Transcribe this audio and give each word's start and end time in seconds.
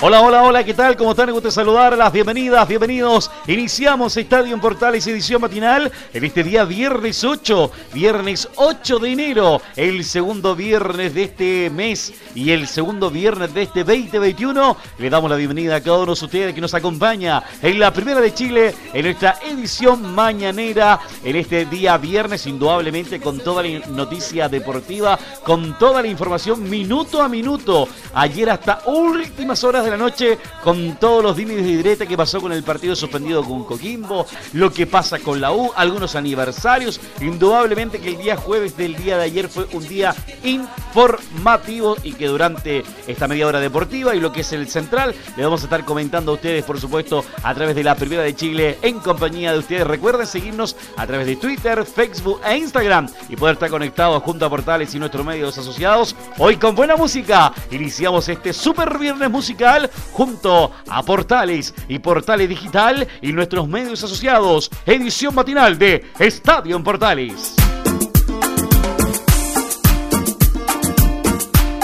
Hola, 0.00 0.20
hola, 0.20 0.42
hola, 0.44 0.62
¿qué 0.62 0.74
tal? 0.74 0.96
¿Cómo 0.96 1.10
están? 1.10 1.26
Me 1.26 1.32
gusta 1.32 1.50
saludarlas. 1.50 2.12
Bienvenidas, 2.12 2.68
bienvenidos. 2.68 3.32
Iniciamos 3.48 4.16
Estadio 4.16 4.54
en 4.54 4.60
Portales 4.60 5.04
edición 5.08 5.40
matinal 5.40 5.90
en 6.14 6.24
este 6.24 6.44
día 6.44 6.64
viernes 6.64 7.24
8, 7.24 7.72
viernes 7.92 8.48
8 8.54 8.98
de 9.00 9.10
enero, 9.10 9.60
el 9.74 10.04
segundo 10.04 10.54
viernes 10.54 11.14
de 11.14 11.24
este 11.24 11.70
mes 11.70 12.14
y 12.36 12.52
el 12.52 12.68
segundo 12.68 13.10
viernes 13.10 13.52
de 13.52 13.62
este 13.62 13.82
2021. 13.82 14.76
Le 14.98 15.10
damos 15.10 15.28
la 15.28 15.36
bienvenida 15.36 15.74
a 15.74 15.80
cada 15.80 15.98
uno 15.98 16.14
de 16.14 16.24
ustedes 16.24 16.54
que 16.54 16.60
nos 16.60 16.74
acompaña 16.74 17.42
en 17.60 17.80
la 17.80 17.92
primera 17.92 18.20
de 18.20 18.32
Chile 18.32 18.74
en 18.94 19.04
nuestra 19.04 19.40
edición 19.50 20.14
mañanera 20.14 21.00
en 21.24 21.34
este 21.34 21.64
día 21.66 21.98
viernes, 21.98 22.46
indudablemente 22.46 23.20
con 23.20 23.40
toda 23.40 23.64
la 23.64 23.80
noticia 23.88 24.48
deportiva, 24.48 25.18
con 25.42 25.57
toda 25.78 26.02
la 26.02 26.08
información 26.08 26.68
minuto 26.68 27.22
a 27.22 27.28
minuto. 27.28 27.88
Ayer 28.14 28.50
hasta 28.50 28.82
últimas 28.86 29.62
horas 29.64 29.84
de 29.84 29.90
la 29.90 29.96
noche, 29.96 30.38
con 30.62 30.96
todos 30.96 31.22
los 31.22 31.36
dimes 31.36 31.58
y 31.60 31.76
diretes 31.76 32.08
que 32.08 32.16
pasó 32.16 32.40
con 32.40 32.52
el 32.52 32.62
partido 32.62 32.94
suspendido 32.96 33.44
con 33.44 33.64
Coquimbo, 33.64 34.26
lo 34.52 34.72
que 34.72 34.86
pasa 34.86 35.18
con 35.18 35.40
la 35.40 35.52
U, 35.52 35.72
algunos 35.76 36.14
aniversarios. 36.14 37.00
Indudablemente 37.20 38.00
que 38.00 38.08
el 38.10 38.18
día 38.18 38.36
jueves 38.36 38.76
del 38.76 38.96
día 38.96 39.16
de 39.16 39.24
ayer 39.24 39.48
fue 39.48 39.66
un 39.72 39.86
día 39.86 40.14
informativo 40.44 41.96
y 42.02 42.12
que 42.12 42.26
durante 42.26 42.82
esta 43.06 43.28
media 43.28 43.46
hora 43.46 43.60
deportiva 43.60 44.14
y 44.14 44.20
lo 44.20 44.32
que 44.32 44.40
es 44.40 44.52
el 44.52 44.68
central, 44.68 45.14
le 45.36 45.44
vamos 45.44 45.62
a 45.62 45.64
estar 45.64 45.84
comentando 45.84 46.32
a 46.32 46.34
ustedes, 46.34 46.64
por 46.64 46.80
supuesto, 46.80 47.24
a 47.42 47.54
través 47.54 47.74
de 47.74 47.84
la 47.84 47.94
Primera 47.94 48.22
de 48.22 48.34
Chile 48.34 48.78
en 48.82 48.98
compañía 49.00 49.52
de 49.52 49.58
ustedes. 49.58 49.86
Recuerden 49.86 50.26
seguirnos 50.26 50.76
a 50.96 51.06
través 51.06 51.26
de 51.26 51.36
Twitter, 51.36 51.84
Facebook 51.84 52.40
e 52.44 52.56
Instagram 52.56 53.08
y 53.28 53.36
poder 53.36 53.54
estar 53.54 53.70
conectados 53.70 54.22
junto 54.22 54.46
a 54.46 54.50
Portales 54.50 54.94
y 54.94 54.98
nuestros 54.98 55.24
asociados. 55.56 56.14
Hoy 56.36 56.56
con 56.56 56.74
buena 56.74 56.96
música 56.96 57.52
iniciamos 57.70 58.28
este 58.28 58.52
super 58.52 58.98
viernes 58.98 59.30
musical 59.30 59.90
junto 60.12 60.72
a 60.88 61.02
Portales 61.02 61.74
y 61.88 61.98
Portales 62.00 62.48
Digital 62.48 63.06
y 63.22 63.32
nuestros 63.32 63.68
medios 63.68 64.04
asociados. 64.04 64.70
Edición 64.84 65.34
matinal 65.34 65.78
de 65.78 66.04
Estadio 66.18 66.76
en 66.76 66.84
Portales. 66.84 67.54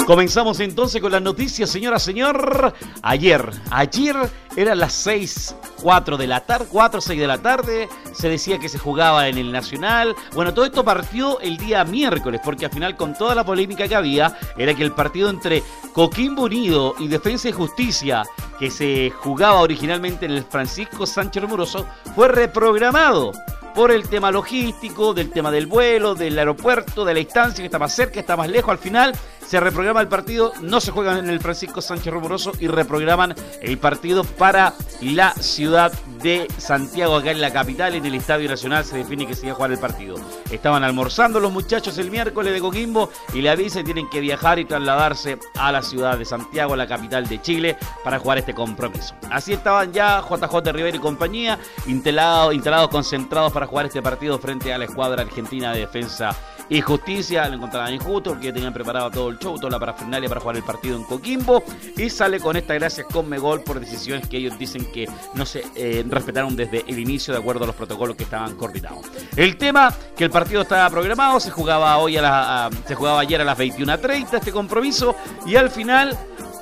Comenzamos 0.07 0.61
entonces 0.61 1.01
con 1.01 1.13
las 1.13 1.23
noticias, 1.23 1.71
señora, 1.71 1.99
señor. 1.99 2.75
Ayer, 3.01 3.51
ayer 3.71 4.15
eran 4.55 4.79
las 4.79 4.93
6, 4.93 5.57
4 5.81 6.19
de 6.19 6.27
la 6.27 6.41
tarde, 6.41 6.67
4, 6.71 7.01
6 7.01 7.21
de 7.21 7.27
la 7.27 7.39
tarde. 7.39 7.89
Se 8.13 8.29
decía 8.29 8.59
que 8.59 8.69
se 8.69 8.79
jugaba 8.79 9.29
en 9.29 9.39
el 9.39 9.51
Nacional. 9.51 10.15
Bueno, 10.35 10.53
todo 10.53 10.67
esto 10.67 10.85
partió 10.85 11.41
el 11.41 11.57
día 11.57 11.85
miércoles, 11.85 12.43
porque 12.45 12.67
al 12.67 12.71
final, 12.71 12.97
con 12.97 13.15
toda 13.15 13.35
la 13.35 13.45
polémica 13.45 13.89
que 13.89 13.95
había, 13.95 14.37
era 14.59 14.75
que 14.75 14.83
el 14.83 14.93
partido 14.93 15.31
entre 15.31 15.63
Coquimbo 15.95 16.43
Unido 16.43 16.95
y 16.99 17.09
Defensa 17.09 17.49
y 17.49 17.53
Justicia, 17.53 18.25
que 18.59 18.71
se 18.71 19.11
jugaba 19.11 19.61
originalmente 19.61 20.27
en 20.27 20.33
el 20.33 20.45
Francisco 20.45 21.07
Sánchez 21.07 21.49
Moroso, 21.49 21.87
fue 22.15 22.29
reprogramado 22.29 23.33
por 23.75 23.91
el 23.91 24.09
tema 24.09 24.31
logístico, 24.31 25.13
del 25.13 25.31
tema 25.31 25.51
del 25.51 25.67
vuelo, 25.67 26.15
del 26.15 26.39
aeropuerto, 26.39 27.05
de 27.05 27.15
la 27.15 27.21
instancia 27.21 27.61
que 27.61 27.67
está 27.67 27.79
más 27.79 27.93
cerca, 27.93 28.21
está 28.21 28.37
más 28.37 28.49
lejos. 28.49 28.71
Al 28.71 28.79
final 28.79 29.13
se 29.47 29.61
reprograma 29.61 30.01
el 30.01 30.09
partido, 30.09 30.53
no 30.61 30.81
se 30.81 30.91
juega 30.91 31.19
en 31.19 31.29
el 31.29 31.41
Francisco 31.41 31.81
Sánchez 31.81 32.13
Rumoroso 32.13 32.53
y 32.61 32.67
reprograman 32.67 33.35
el 33.61 33.79
partido 33.79 34.25
para 34.25 34.75
la 35.01 35.33
ciudad 35.35 35.93
de 36.23 36.49
Santiago, 36.57 37.17
acá 37.17 37.31
en 37.31 37.41
la 37.41 37.53
capital, 37.53 37.95
en 37.95 38.07
el 38.07 38.15
Estadio 38.15 38.49
Nacional 38.49 38.85
se 38.85 38.97
define 38.97 39.27
que 39.27 39.35
se 39.35 39.47
iba 39.47 39.53
a 39.53 39.57
jugar 39.57 39.73
el 39.73 39.79
partido. 39.79 40.17
Estaban 40.51 40.83
almorzando 40.83 41.39
los 41.39 41.53
muchachos 41.53 41.99
el 41.99 42.11
miércoles 42.11 42.55
de 42.55 42.61
Coquimbo 42.61 43.11
y 43.35 43.43
le 43.43 43.51
avisan 43.51 43.83
que 43.83 43.93
tienen 43.93 44.09
que 44.09 44.21
viajar 44.21 44.59
y 44.59 44.65
trasladarse 44.65 45.39
a 45.55 45.71
la 45.71 45.83
ciudad 45.83 46.17
de 46.17 46.25
Santiago, 46.25 46.77
la 46.77 46.87
capital 46.87 47.29
de 47.29 47.43
Chile, 47.43 47.77
para 48.03 48.19
jugar 48.19 48.39
este 48.39 48.55
compromiso. 48.55 49.15
Así 49.31 49.53
estaban 49.53 49.93
ya 49.93 50.23
JJ 50.23 50.73
Rivera 50.73 50.97
y 50.97 51.01
compañía, 51.01 51.59
instalados, 51.87 52.55
instalados 52.55 52.89
concentrados 52.89 53.53
para 53.53 53.67
jugar 53.67 53.87
este 53.87 54.01
partido 54.01 54.39
frente 54.39 54.73
a 54.73 54.79
la 54.79 54.87
escuadra 54.87 55.23
argentina 55.23 55.73
de 55.73 55.81
defensa 55.81 56.35
y 56.69 56.81
justicia. 56.81 57.49
Lo 57.49 57.57
encontraban 57.57 57.93
injusto 57.93 58.31
porque 58.31 58.53
tenían 58.53 58.73
preparado 58.73 59.11
todo 59.11 59.29
el 59.29 59.39
show, 59.39 59.57
toda 59.57 59.71
la 59.71 59.79
parafernalia 59.79 60.29
para 60.29 60.41
jugar 60.41 60.57
el 60.57 60.63
partido 60.63 60.97
en 60.97 61.05
Coquimbo. 61.05 61.63
Y 61.97 62.11
sale 62.11 62.41
con 62.41 62.57
esta 62.57 62.75
gracia 62.75 63.05
con 63.05 63.29
Megol 63.29 63.63
por 63.63 63.81
decisiones 63.81 64.29
que 64.29 64.39
ellos 64.39 64.59
dicen 64.59 64.91
que 64.93 65.09
no 65.35 65.47
se 65.47 65.65
eh, 65.75 66.05
respetaron 66.09 66.57
desde 66.57 66.85
el 66.87 66.99
inicio 66.99 67.33
de 67.35 67.41
acuerdo 67.41 67.65
a 67.65 67.67
los 67.67 67.77
protocolos 67.77 68.17
que 68.17 68.25
estaban 68.25 68.55
coordinados. 68.57 69.07
El 69.37 69.57
tema 69.57 69.95
que 70.17 70.25
el 70.25 70.31
partido 70.31 70.63
estaba 70.63 70.89
programado, 70.91 71.41
se 71.41 71.51
jugaba 71.51 71.99
hoy 71.99 72.17
a 72.17 72.23
la, 72.23 72.71
se 72.87 72.95
jugaba 72.95 73.21
ayer 73.21 73.41
a 73.41 73.45
las 73.45 73.59
21.30 73.59 74.35
este 74.35 74.53
compromiso 74.53 75.15
y 75.47 75.57
al 75.57 75.71
final 75.71 76.17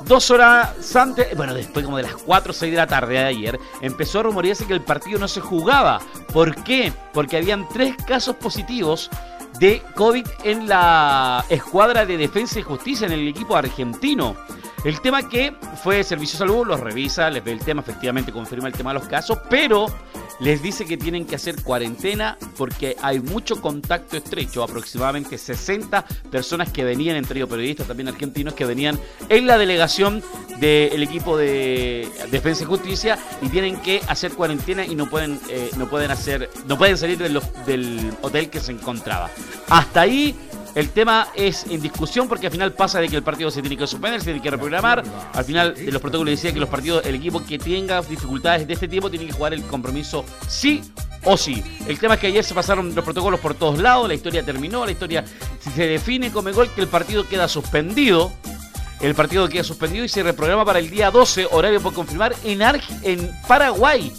dos 0.07 0.31
horas 0.31 0.97
antes, 0.97 1.37
bueno, 1.37 1.55
después 1.55 1.85
como 1.85 1.97
de 1.97 2.05
las 2.05 2.15
4 2.15 2.51
o 2.51 2.55
6 2.55 2.73
de 2.73 2.77
la 2.77 2.87
tarde 2.87 3.15
de 3.15 3.25
ayer, 3.25 3.59
empezó 3.81 4.21
a 4.21 4.23
rumorearse 4.25 4.67
que 4.67 4.73
el 4.73 4.83
partido 4.83 5.19
no 5.19 5.29
se 5.29 5.41
jugaba. 5.41 6.01
¿Por 6.33 6.63
qué? 6.65 6.93
Porque 7.13 7.37
habían 7.37 7.69
tres 7.69 7.95
casos 8.07 8.37
positivos 8.37 9.11
de 9.59 9.83
COVID 9.95 10.27
en 10.45 10.69
la 10.69 11.45
escuadra 11.49 12.05
de 12.05 12.17
defensa 12.17 12.59
y 12.59 12.63
justicia 12.63 13.07
en 13.07 13.13
el 13.13 13.29
equipo 13.29 13.57
argentino. 13.57 14.37
El 14.85 15.01
tema 15.01 15.29
que 15.29 15.55
fue 15.81 16.03
Servicio 16.03 16.33
de 16.33 16.39
Salud, 16.39 16.67
los 16.67 16.81
revisa, 16.81 17.31
les 17.31 17.45
ve 17.45 17.53
el 17.53 17.61
tema, 17.61 17.83
efectivamente 17.83 18.33
confirma 18.33 18.67
el 18.67 18.75
tema 18.75 18.93
de 18.93 18.99
los 18.99 19.09
casos, 19.09 19.39
pero 19.49 19.87
les 20.41 20.61
dice 20.61 20.85
que 20.87 20.97
tienen 20.97 21.25
que 21.25 21.37
hacer 21.37 21.63
cuarentena 21.63 22.37
porque 22.57 22.97
hay 23.01 23.21
mucho 23.21 23.61
contacto 23.61 24.17
estrecho, 24.17 24.65
aproximadamente 24.65 25.39
60 25.39 26.05
personas 26.33 26.73
que 26.73 26.83
venían, 26.83 27.15
entre 27.15 27.39
ellos 27.39 27.49
periodistas 27.49 27.87
también 27.87 28.09
argentinos, 28.09 28.55
que 28.55 28.65
venían 28.65 28.99
en 29.29 29.47
la 29.47 29.57
delegación 29.57 30.21
del 30.59 31.01
equipo 31.01 31.37
de 31.37 32.09
Defensa 32.33 32.65
y 32.65 32.67
Justicia 32.67 33.19
y 33.41 33.51
tienen 33.51 33.77
que 33.77 34.01
hacer 34.09 34.33
cuarentena 34.33 34.85
y 34.85 34.97
no 34.97 35.09
pueden, 35.09 35.39
eh, 35.49 35.71
no 35.77 35.89
pueden 35.89 36.11
hacer, 36.11 36.51
no 36.67 36.77
pueden 36.77 36.99
salir 36.99 37.19
del 37.19 38.13
hotel 38.21 38.51
que 38.51 38.59
se 38.59 38.73
encontraba. 38.73 39.31
Hasta 39.69 40.01
ahí 40.01 40.35
el 40.75 40.89
tema 40.91 41.29
es 41.35 41.67
en 41.69 41.81
discusión 41.83 42.29
porque 42.29 42.47
al 42.47 42.53
final 42.53 42.73
pasa 42.73 43.01
de 43.01 43.09
que 43.09 43.17
el 43.17 43.23
partido 43.23 43.51
se 43.51 43.61
tiene 43.61 43.77
que 43.77 43.87
suspender, 43.87 44.21
se 44.21 44.27
tiene 44.27 44.41
que 44.41 44.51
reprogramar. 44.51 45.03
Al 45.35 45.45
final 45.45 45.75
de 45.75 45.93
los 45.93 46.01
protocolos 46.01 46.31
decía 46.31 46.53
que 46.53 46.61
los 46.61 46.69
partidos, 46.69 47.05
el 47.05 47.15
equipo 47.15 47.45
que 47.45 47.59
tenga 47.59 48.01
dificultades 48.01 48.67
de 48.67 48.73
este 48.73 48.89
tipo 48.89 49.11
tiene 49.11 49.27
que 49.27 49.33
jugar 49.33 49.53
el 49.53 49.63
compromiso 49.65 50.25
sí 50.49 50.83
o 51.25 51.37
sí. 51.37 51.63
El 51.87 51.99
tema 51.99 52.15
es 52.15 52.21
que 52.21 52.29
ayer 52.29 52.43
se 52.43 52.55
pasaron 52.55 52.95
los 52.95 53.05
protocolos 53.05 53.39
por 53.41 53.55
todos 53.55 53.79
lados, 53.79 54.09
la 54.09 54.15
historia 54.15 54.43
terminó, 54.43 54.85
la 54.85 54.93
historia 54.93 55.25
se 55.75 55.87
define 55.87 56.33
como 56.33 56.51
gol 56.53 56.71
que 56.75 56.81
el 56.81 56.89
partido 56.89 57.29
queda 57.29 57.49
suspendido. 57.49 58.33
El 59.01 59.15
partido 59.15 59.49
queda 59.49 59.65
suspendido 59.65 60.05
y 60.05 60.09
se 60.09 60.23
reprograma 60.23 60.65
para 60.65 60.79
el 60.79 60.89
día 60.89 61.11
12, 61.11 61.49
horario 61.51 61.81
por 61.81 61.93
confirmar, 61.93 62.35
en, 62.45 62.63
en 63.03 63.31
Paraguay. 63.49 64.13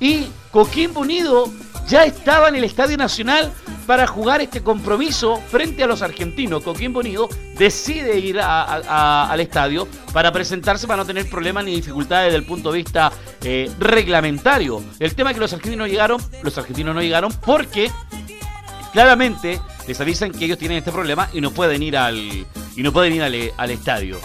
Y 0.00 0.26
Coquimbo 0.50 1.00
Unido 1.00 1.52
ya 1.86 2.04
estaba 2.04 2.48
en 2.48 2.56
el 2.56 2.64
Estadio 2.64 2.96
Nacional 2.96 3.52
para 3.86 4.06
jugar 4.06 4.40
este 4.40 4.62
compromiso 4.62 5.36
frente 5.48 5.84
a 5.84 5.86
los 5.86 6.02
argentinos. 6.02 6.62
Coquimbo 6.62 7.00
Unido 7.00 7.28
decide 7.58 8.18
ir 8.18 8.40
al 8.40 9.40
estadio 9.40 9.86
para 10.12 10.32
presentarse 10.32 10.86
para 10.86 10.98
no 10.98 11.06
tener 11.06 11.28
problemas 11.28 11.64
ni 11.64 11.74
dificultades 11.74 12.26
desde 12.26 12.38
el 12.38 12.46
punto 12.46 12.72
de 12.72 12.78
vista 12.78 13.12
eh, 13.42 13.70
reglamentario. 13.78 14.82
El 14.98 15.14
tema 15.14 15.30
es 15.30 15.34
que 15.34 15.40
los 15.40 15.52
argentinos 15.52 15.88
llegaron, 15.88 16.20
los 16.42 16.56
argentinos 16.58 16.94
no 16.94 17.02
llegaron 17.02 17.32
porque 17.44 17.90
claramente 18.92 19.60
les 19.86 20.00
avisan 20.00 20.32
que 20.32 20.44
ellos 20.44 20.58
tienen 20.58 20.78
este 20.78 20.92
problema 20.92 21.28
y 21.32 21.40
no 21.40 21.50
pueden 21.50 21.82
ir 21.82 21.96
al 21.96 22.16
y 22.16 22.82
no 22.82 22.92
pueden 22.92 23.14
ir 23.14 23.22
al, 23.22 23.52
al 23.56 23.70
estadio 23.70 24.18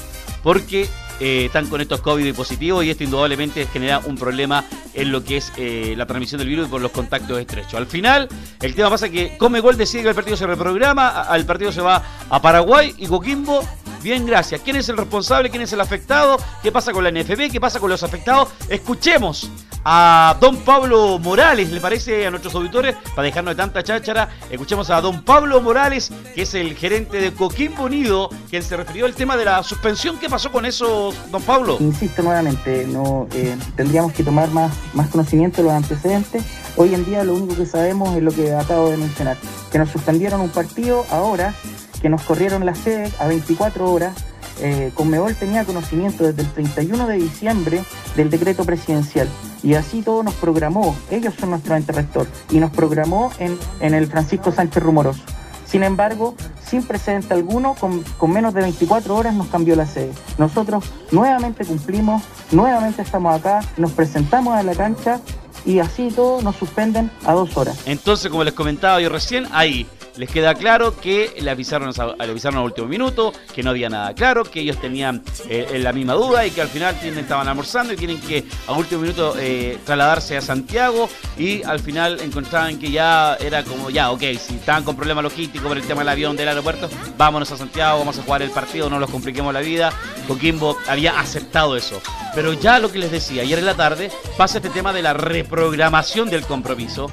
porque 0.44 0.88
eh, 1.20 1.46
están 1.46 1.68
con 1.68 1.82
estos 1.82 2.02
COVID 2.02 2.34
positivos 2.36 2.84
y 2.86 2.90
esto 2.90 3.04
indudablemente 3.04 3.68
genera 3.68 4.00
un 4.00 4.18
problema 4.18 4.64
en 4.94 5.12
lo 5.12 5.24
que 5.24 5.38
es 5.38 5.52
eh, 5.58 5.94
la 5.98 6.06
transmisión 6.06 6.40
del 6.40 6.48
virus 6.48 6.68
por 6.68 6.82
los 6.82 6.92
contactos 6.92 7.40
estrechos. 7.40 7.76
Al 7.76 7.88
final, 7.88 8.28
el 8.62 8.76
tema 8.76 8.90
pasa 8.90 9.10
que 9.10 9.38
Comegol 9.38 9.78
decide 9.78 10.04
que 10.04 10.10
el 10.10 10.16
partido 10.16 10.38
se 10.38 10.48
reprograma, 10.48 11.28
el 11.34 11.46
partido 11.46 11.72
se 11.72 11.82
va 11.82 12.04
a 12.30 12.42
Paraguay 12.42 12.94
y 12.98 13.08
Coquimbo 13.08 13.64
Bien, 14.02 14.26
gracias. 14.26 14.62
¿Quién 14.62 14.78
es 14.78 14.88
el 14.88 14.96
responsable? 14.96 15.50
¿Quién 15.50 15.62
es 15.62 15.74
el 15.74 15.82
afectado? 15.82 16.38
¿Qué 16.64 16.72
pasa 16.72 16.94
con 16.94 17.04
la 17.04 17.12
NFB? 17.12 17.52
¿Qué 17.52 17.60
pasa 17.60 17.82
con 17.82 17.90
los 17.90 18.02
afectados? 18.02 18.48
Escuchemos 18.70 19.50
a 19.84 20.38
don 20.40 20.58
Pablo 20.58 21.20
Morales, 21.20 21.70
¿le 21.72 21.82
parece 21.82 22.26
a 22.26 22.32
nuestros 22.32 22.56
auditores? 22.56 22.96
Para 23.16 23.24
dejarnos 23.24 23.56
de 23.56 23.62
tanta 23.62 23.84
cháchara, 23.84 24.30
escuchemos 24.50 24.90
a 24.90 25.02
don 25.02 25.24
Pablo 25.24 25.60
Morales, 25.62 26.12
que 26.34 26.44
es 26.44 26.54
el 26.54 26.76
gerente 26.76 27.20
de 27.20 27.34
Coquimbo 27.34 27.84
Unido, 27.84 28.30
quien 28.50 28.64
se 28.64 28.78
refirió 28.78 29.06
al 29.06 29.16
tema 29.16 29.36
de 29.36 29.46
la 29.46 29.64
suspensión. 29.64 30.18
¿Qué 30.18 30.30
pasó 30.30 30.50
con 30.52 30.66
eso, 30.66 31.09
don 31.32 31.42
Pablo? 31.42 31.78
Insisto 31.80 32.22
nuevamente, 32.24 32.86
no 32.88 33.28
eh, 33.34 33.56
tendríamos 33.76 34.14
que 34.14 34.24
tomar 34.24 34.50
más, 34.52 34.72
más 34.94 35.10
conocimiento 35.10 35.58
de 35.58 35.64
los 35.64 35.74
antecedentes. 35.74 36.44
Hoy 36.76 36.94
en 36.94 37.06
día 37.06 37.24
lo 37.24 37.36
único 37.36 37.56
que 37.56 37.66
sabemos 37.66 38.16
es 38.16 38.24
lo 38.24 38.32
que 38.32 38.54
acabo 38.54 38.90
de 38.90 38.98
mencionar, 38.98 39.38
que 39.72 39.80
nos 39.80 39.90
suspendieron 39.90 40.42
un 40.42 40.50
partido 40.50 41.06
ahora, 41.12 41.54
que 42.02 42.10
nos 42.10 42.22
corrieron 42.24 42.66
la 42.66 42.76
sede 42.76 43.12
a 43.20 43.28
24 43.28 43.92
horas 43.92 44.14
eh, 44.62 44.92
Conmebol 44.94 45.36
tenía 45.36 45.64
conocimiento 45.64 46.26
desde 46.26 46.42
el 46.42 46.50
31 46.50 47.08
de 47.08 47.16
diciembre 47.16 47.84
del 48.18 48.30
decreto 48.30 48.66
presidencial 48.66 49.30
y 49.64 49.76
así 49.76 50.02
todo 50.02 50.24
nos 50.24 50.34
programó, 50.36 50.96
ellos 51.10 51.34
son 51.40 51.52
nuestro 51.52 51.76
ente 51.76 51.92
rector, 51.92 52.28
y 52.50 52.60
nos 52.60 52.72
programó 52.72 53.32
en, 53.40 53.58
en 53.82 53.94
el 53.94 54.08
Francisco 54.08 54.52
Sánchez 54.52 54.82
Rumoroso. 54.82 55.22
Sin 55.70 55.84
embargo, 55.84 56.36
sin 56.66 56.84
precedente 56.84 57.34
alguno, 57.34 57.76
con, 57.76 58.02
con, 58.18 58.32
menos 58.32 58.54
de 58.54 58.62
24 58.62 59.16
horas 59.16 59.36
nos 59.36 59.48
cambió 59.48 59.76
la 59.76 59.86
sede. 59.86 60.12
Nosotros 60.38 60.84
nuevamente 61.12 61.64
cumplimos, 61.64 62.24
nuevamente 62.52 63.04
estamos 63.04 63.40
acá, 63.40 63.60
nos 63.78 63.92
presentamos 63.92 64.56
a 64.56 64.64
la 64.64 64.74
cancha 64.74 65.22
y 65.66 65.80
así 65.80 66.10
todo 66.10 66.42
nos 66.42 66.56
suspenden 66.56 67.12
a 67.26 67.34
dos 67.34 67.56
horas. 67.56 67.80
Entonces, 67.86 68.32
como 68.32 68.44
les 68.44 68.54
comentaba 68.54 69.00
yo 69.00 69.10
recién, 69.10 69.46
ahí 69.52 69.88
les 70.18 70.30
queda 70.30 70.54
claro 70.56 71.00
que 71.00 71.34
le 71.40 71.50
avisaron, 71.50 71.94
avisaron 72.20 72.60
al 72.60 72.66
último 72.66 72.88
minuto, 72.88 73.34
que 73.54 73.64
no 73.64 73.72
había 73.72 73.90
nada 73.90 74.14
claro, 74.14 74.44
que 74.44 74.62
ellos 74.62 74.80
tenían 74.80 75.24
eh, 75.48 75.80
la 75.82 75.94
misma 75.94 76.14
duda 76.14 76.46
y 76.46 76.52
que 76.52 76.62
al 76.62 76.68
final 76.68 76.96
estaban 77.04 77.48
almorzando 77.48 77.94
y 77.94 77.98
tienen 77.98 78.20
que 78.22 78.44
a 78.68 78.74
último 78.74 79.02
minuto 79.02 79.36
eh, 79.40 79.78
trasladarse 79.86 80.38
a 80.38 80.42
Santiago 80.42 81.10
y 81.38 81.64
al 81.64 81.80
final 81.80 82.20
encontraban 82.22 82.80
que 82.80 82.92
ya 82.92 83.36
era 83.40 83.64
como, 83.64 83.90
ya, 83.90 84.12
ok, 84.12 84.22
si 84.40 84.56
estaban 84.56 84.84
con 84.84 84.96
problemas 84.96 85.24
logísticos 85.24 85.68
por 85.68 85.78
el 85.78 85.86
tema 85.86 86.02
del 86.02 86.10
avión 86.10 86.36
del 86.36 86.50
aeropuerto, 86.50 86.90
vámonos 87.18 87.52
a 87.52 87.58
Santiago, 87.58 88.00
vamos 88.00 88.18
a 88.20 88.24
jugar 88.24 88.42
el 88.42 88.52
partido, 88.52 88.90
no 88.90 89.00
los 89.00 89.10
compliquemos 89.10 89.54
la 89.54 89.62
vida. 89.62 89.92
Coquimbo 90.28 90.78
había 90.88 91.20
aceptado 91.20 91.76
eso. 91.76 92.02
Pero 92.36 92.54
ya 92.54 92.80
lo 92.80 92.92
que 92.92 93.00
les 93.00 93.12
decía, 93.12 93.42
ayer 93.42 93.60
en 93.60 93.66
la 93.66 93.74
tarde 93.74 94.12
pasa 94.38 94.60
este 94.60 94.70
tema 94.70 94.94
de 94.94 95.02
la 95.02 95.14
reprogramación 95.14 96.30
del 96.30 96.44
compromiso 96.46 97.12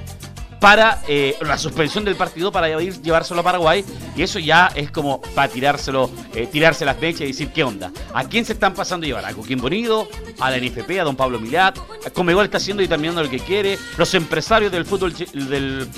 para 0.61 1.03
eh, 1.09 1.37
la 1.41 1.59
suspensión 1.59 2.05
del 2.05 2.17
partido 2.17 2.51
para 2.51 2.69
ir 2.81 3.01
llevárselo 3.03 3.41
a 3.41 3.45
Paraguay 3.45 3.85
y 4.17 4.23
eso 4.23 4.39
ya 4.39 4.71
es 4.75 4.91
como 4.91 5.21
para 5.35 5.49
tirárselo, 5.49 6.11
eh, 6.35 6.49
tirarse 6.51 6.85
las 6.85 6.99
mechas 7.01 7.23
y 7.23 7.27
decir 7.27 7.53
qué 7.53 7.65
onda. 7.65 7.93
¿A 8.15 8.25
quién 8.25 8.45
se 8.45 8.55
están 8.55 8.75
pasando 8.75 9.05
a 9.05 9.09
llevar? 9.09 9.25
¿A 9.25 9.33
Coquín 9.33 9.59
Bonido? 9.59 10.09
¿A 10.41 10.51
la 10.51 10.59
NFP? 10.59 11.01
¿A 11.01 11.05
don 11.05 11.17
Pablo 11.17 11.39
Milat? 11.39 11.79
Comegol 12.13 12.45
está 12.45 12.57
haciendo 12.57 12.83
y 12.83 12.89
terminando 12.89 13.23
lo 13.23 13.31
que 13.31 13.41
quiere. 13.41 13.79
Los 13.97 14.15
empresarios 14.15 14.73
del 14.73 14.87
fútbol 14.87 15.15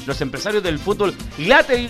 los 0.07 0.21
empresarios 0.21 0.63
del 0.63 0.79
fútbol 0.79 1.15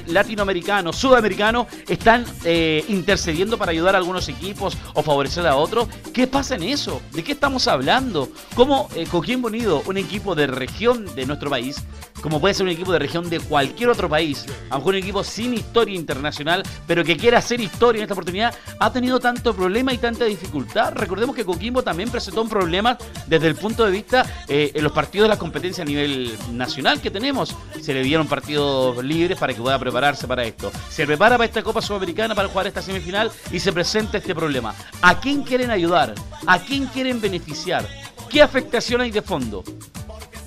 latinoamericano, 0.06 0.92
sudamericano 0.92 1.66
están 1.88 2.24
eh, 2.44 2.84
intercediendo 2.88 3.58
para 3.58 3.72
ayudar 3.72 3.94
a 3.94 3.98
algunos 3.98 4.28
equipos 4.28 4.76
o 4.94 5.02
favorecer 5.02 5.46
a 5.46 5.56
otros. 5.56 5.88
¿Qué 6.12 6.26
pasa 6.26 6.56
en 6.56 6.64
eso? 6.64 7.00
¿De 7.12 7.24
qué 7.24 7.32
estamos 7.32 7.66
hablando? 7.68 8.28
¿Cómo 8.54 8.88
Coquín 9.10 9.40
Bonido, 9.40 9.82
un 9.86 9.96
equipo 9.96 10.34
de 10.34 10.46
región 10.46 11.06
de 11.14 11.26
nuestro 11.26 11.50
país, 11.50 11.82
como 12.22 12.40
puede 12.40 12.54
ser 12.54 12.64
un 12.66 12.72
equipo 12.72 12.92
de 12.92 12.98
región 12.98 13.28
de 13.28 13.40
cualquier 13.40 13.90
otro 13.90 14.08
país, 14.08 14.44
a 14.70 14.74
lo 14.74 14.78
mejor 14.78 14.94
un 14.94 15.00
equipo 15.00 15.24
sin 15.24 15.54
historia 15.54 15.94
internacional, 15.94 16.62
pero 16.86 17.04
que 17.04 17.16
quiera 17.16 17.38
hacer 17.38 17.60
historia 17.60 18.00
en 18.00 18.04
esta 18.04 18.14
oportunidad, 18.14 18.54
ha 18.78 18.92
tenido 18.92 19.20
tanto 19.20 19.54
problema 19.54 19.92
y 19.92 19.98
tanta 19.98 20.24
dificultad. 20.24 20.92
Recordemos 20.94 21.34
que 21.34 21.44
Coquimbo 21.44 21.82
también 21.82 22.10
presentó 22.10 22.42
un 22.42 22.48
problema 22.48 22.98
desde 23.26 23.48
el 23.48 23.54
punto 23.54 23.84
de 23.84 23.90
vista 23.90 24.44
eh, 24.48 24.72
en 24.74 24.82
los 24.82 24.92
partidos 24.92 25.26
de 25.26 25.28
la 25.28 25.38
competencia 25.38 25.82
a 25.82 25.86
nivel 25.86 26.36
nacional 26.52 27.00
que 27.00 27.10
tenemos. 27.10 27.54
Se 27.80 27.94
le 27.94 28.02
dieron 28.02 28.26
partidos 28.26 29.02
libres 29.04 29.38
para 29.38 29.54
que 29.54 29.60
pueda 29.60 29.78
prepararse 29.78 30.26
para 30.26 30.44
esto. 30.44 30.70
Se 30.88 31.06
prepara 31.06 31.36
para 31.36 31.46
esta 31.46 31.62
Copa 31.62 31.82
Sudamericana 31.82 32.34
para 32.34 32.48
jugar 32.48 32.66
esta 32.66 32.82
semifinal 32.82 33.30
y 33.50 33.60
se 33.60 33.72
presenta 33.72 34.18
este 34.18 34.34
problema. 34.34 34.74
¿A 35.02 35.20
quién 35.20 35.42
quieren 35.42 35.70
ayudar? 35.70 36.14
¿A 36.46 36.58
quién 36.58 36.86
quieren 36.86 37.20
beneficiar? 37.20 37.86
¿Qué 38.28 38.42
afectación 38.42 39.00
hay 39.00 39.10
de 39.10 39.22
fondo? 39.22 39.64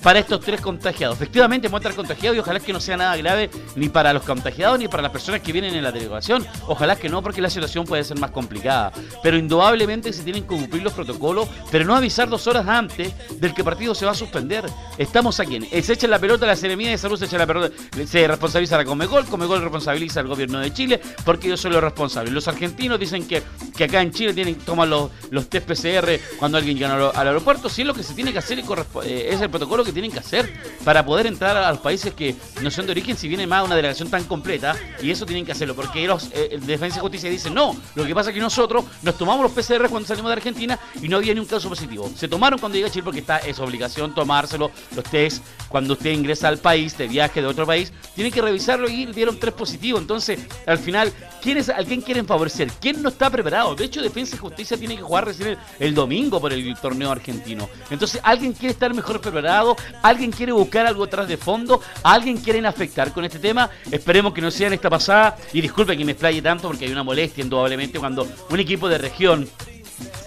Para 0.02 0.20
estos 0.20 0.40
tres 0.40 0.62
contagiados. 0.62 1.18
Efectivamente, 1.18 1.68
estar 1.68 1.96
contagiados 1.96 2.38
y 2.38 2.40
ojalá 2.40 2.60
que 2.60 2.74
no 2.74 2.80
sea 2.80 2.98
nada 2.98 3.18
grave 3.18 3.50
ni 3.76 3.90
para 3.90 4.14
los 4.14 4.24
contagiados 4.24 4.80
ni 4.80 4.88
para 4.88 5.04
las 5.04 5.12
personas 5.12 5.42
que 5.42 5.52
vienen 5.52 5.74
en 5.74 5.84
la 5.84 5.92
delegación. 5.92 6.46
Ojalá 6.68 6.96
que 6.96 7.10
no, 7.10 7.22
porque 7.22 7.42
la 7.42 7.50
situación 7.50 7.86
puede 7.86 8.04
ser 8.04 8.20
más 8.20 8.32
complicada. 8.32 8.92
Pero 9.24 9.38
indudablemente 9.38 10.14
se 10.14 10.24
tienen 10.24 10.44
que 10.44 10.50
cumplir 10.50 10.84
los 10.84 10.94
protocolos, 10.94 11.48
pero 11.72 11.86
no 11.86 11.96
avisar 11.96 12.30
dos 12.30 12.46
horas 12.48 12.68
antes 12.68 13.14
del 13.40 13.54
que 13.54 13.64
partido 13.64 13.96
se 13.96 14.06
va 14.06 14.12
a 14.12 14.16
suspender. 14.16 14.66
Estamos 14.98 15.40
aquí. 15.40 15.60
Se 15.82 15.94
echa 15.94 16.08
la 16.08 16.20
pelota, 16.20 16.46
la 16.46 16.56
Seremía 16.56 16.92
de 16.92 16.98
Salud 16.98 17.18
se 17.18 17.26
echa 17.26 17.38
la 17.38 17.48
pelota, 17.48 17.74
se 18.06 18.28
responsabiliza 18.28 18.78
la 18.78 18.86
Comegol, 18.86 19.26
Comegol 19.26 19.62
responsabiliza 19.62 20.20
al 20.20 20.28
gobierno 20.28 20.60
de 20.60 20.74
Chile, 20.74 21.02
porque 21.26 21.50
yo 21.50 21.58
soy 21.58 21.72
los 21.72 21.84
responsables. 21.84 22.34
Los 22.34 22.48
argentinos 22.48 23.00
dicen 23.00 23.28
que, 23.28 23.44
que 23.76 23.86
acá 23.86 24.02
en 24.02 24.12
Chile 24.12 24.34
tienen 24.34 24.56
toman 24.56 24.90
los, 24.90 25.10
los 25.30 25.50
test 25.50 25.68
PCR 25.68 26.20
cuando 26.38 26.58
alguien 26.58 26.78
llega 26.78 27.10
al 27.10 27.28
aeropuerto. 27.28 27.70
Si 27.70 27.82
es 27.82 27.88
lo 27.88 27.94
que 27.94 28.04
se 28.04 28.14
tiene 28.14 28.32
que 28.32 28.40
hacer 28.40 28.60
y 28.60 28.64
eh, 29.04 29.30
es 29.32 29.42
el 29.42 29.50
protocolo 29.50 29.84
que 29.84 29.91
tienen 29.94 30.12
que 30.12 30.20
hacer 30.20 30.52
para 30.84 31.06
poder 31.06 31.28
entrar 31.28 31.56
a 31.58 31.72
los 31.72 31.80
países 31.80 32.14
que 32.14 32.36
no 32.62 32.72
son 32.72 32.86
de 32.86 32.92
origen 32.92 33.18
si 33.18 33.28
viene 33.28 33.48
más 33.48 33.66
una 33.66 33.76
delegación 33.76 34.10
tan 34.10 34.24
completa 34.26 34.76
y 35.02 35.12
eso 35.12 35.26
tienen 35.26 35.46
que 35.46 35.52
hacerlo 35.52 35.76
porque 35.76 36.06
los 36.08 36.30
eh, 36.34 36.60
Defensa 36.62 36.98
y 36.98 37.02
Justicia 37.02 37.30
dicen 37.30 37.54
no, 37.54 37.76
lo 37.96 38.06
que 38.06 38.16
pasa 38.16 38.30
es 38.30 38.36
que 38.36 38.42
nosotros 38.42 38.86
nos 39.02 39.18
tomamos 39.18 39.44
los 39.44 39.52
PCR 39.52 39.90
cuando 39.90 40.08
salimos 40.08 40.30
de 40.30 40.34
Argentina 40.34 40.80
y 41.02 41.08
no 41.08 41.18
había 41.18 41.34
ni 41.34 41.40
un 41.40 41.46
caso 41.46 41.70
positivo. 41.70 42.10
Se 42.16 42.28
tomaron 42.28 42.60
cuando 42.60 42.78
llega 42.78 42.90
Chile 42.90 43.04
porque 43.04 43.20
está 43.20 43.38
es 43.40 43.60
obligación 43.60 44.14
tomárselo 44.14 44.72
los 44.96 45.06
test 45.06 45.44
cuando 45.70 45.94
usted 45.94 46.12
ingresa 46.12 46.48
al 46.48 46.58
país 46.58 46.98
de 46.98 47.08
viaje 47.08 47.42
de 47.42 47.48
otro 47.48 47.66
país, 47.66 47.92
tienen 48.14 48.32
que 48.32 48.42
revisarlo 48.42 48.90
y 48.90 49.06
dieron 49.06 49.40
tres 49.40 49.54
positivos. 49.54 50.02
Entonces, 50.02 50.40
al 50.66 50.78
final, 50.78 51.12
¿quién 51.42 51.58
es, 51.58 51.70
¿a 51.70 51.78
quién 51.78 52.02
quieren 52.02 52.26
favorecer? 52.26 52.70
¿Quién 52.80 53.02
no 53.02 53.10
está 53.10 53.30
preparado? 53.30 53.74
De 53.74 53.86
hecho, 53.86 54.02
Defensa 54.02 54.36
y 54.36 54.40
Justicia 54.40 54.78
tiene 54.78 54.98
que 54.98 55.02
jugar 55.02 55.26
recién 55.26 55.50
el, 55.50 55.58
el 55.80 55.94
domingo 55.94 56.42
por 56.42 56.52
el 56.52 56.76
torneo 56.78 57.12
argentino. 57.12 57.70
Entonces, 57.90 58.20
alguien 58.24 58.54
quiere 58.54 58.74
estar 58.74 58.94
mejor 58.94 59.22
preparado, 59.22 59.76
alguien 60.02 60.32
quiere 60.32 60.52
buscar 60.52 60.86
algo 60.86 61.04
atrás 61.04 61.28
de 61.28 61.38
fondo, 61.38 61.82
alguien 62.04 62.38
quieren 62.38 62.66
afectar 62.66 63.12
con 63.14 63.26
este 63.26 63.40
tema. 63.40 63.70
Esperemos 63.90 64.34
que 64.34 64.42
no 64.42 64.52
sea 64.52 64.68
en 64.68 64.74
esta 64.74 64.90
pasada. 64.90 65.38
Y 65.54 65.62
disculpe 65.62 65.98
que 65.98 66.06
me 66.06 66.14
explaye 66.14 66.42
tanto 66.42 66.68
porque 66.68 66.86
hay 66.86 66.92
una 66.92 67.04
molestia 67.04 67.44
indudablemente 67.44 68.00
cuando 68.00 68.28
un 68.50 68.60
equipo 68.60 68.88
de 68.88 68.98
región 68.98 69.48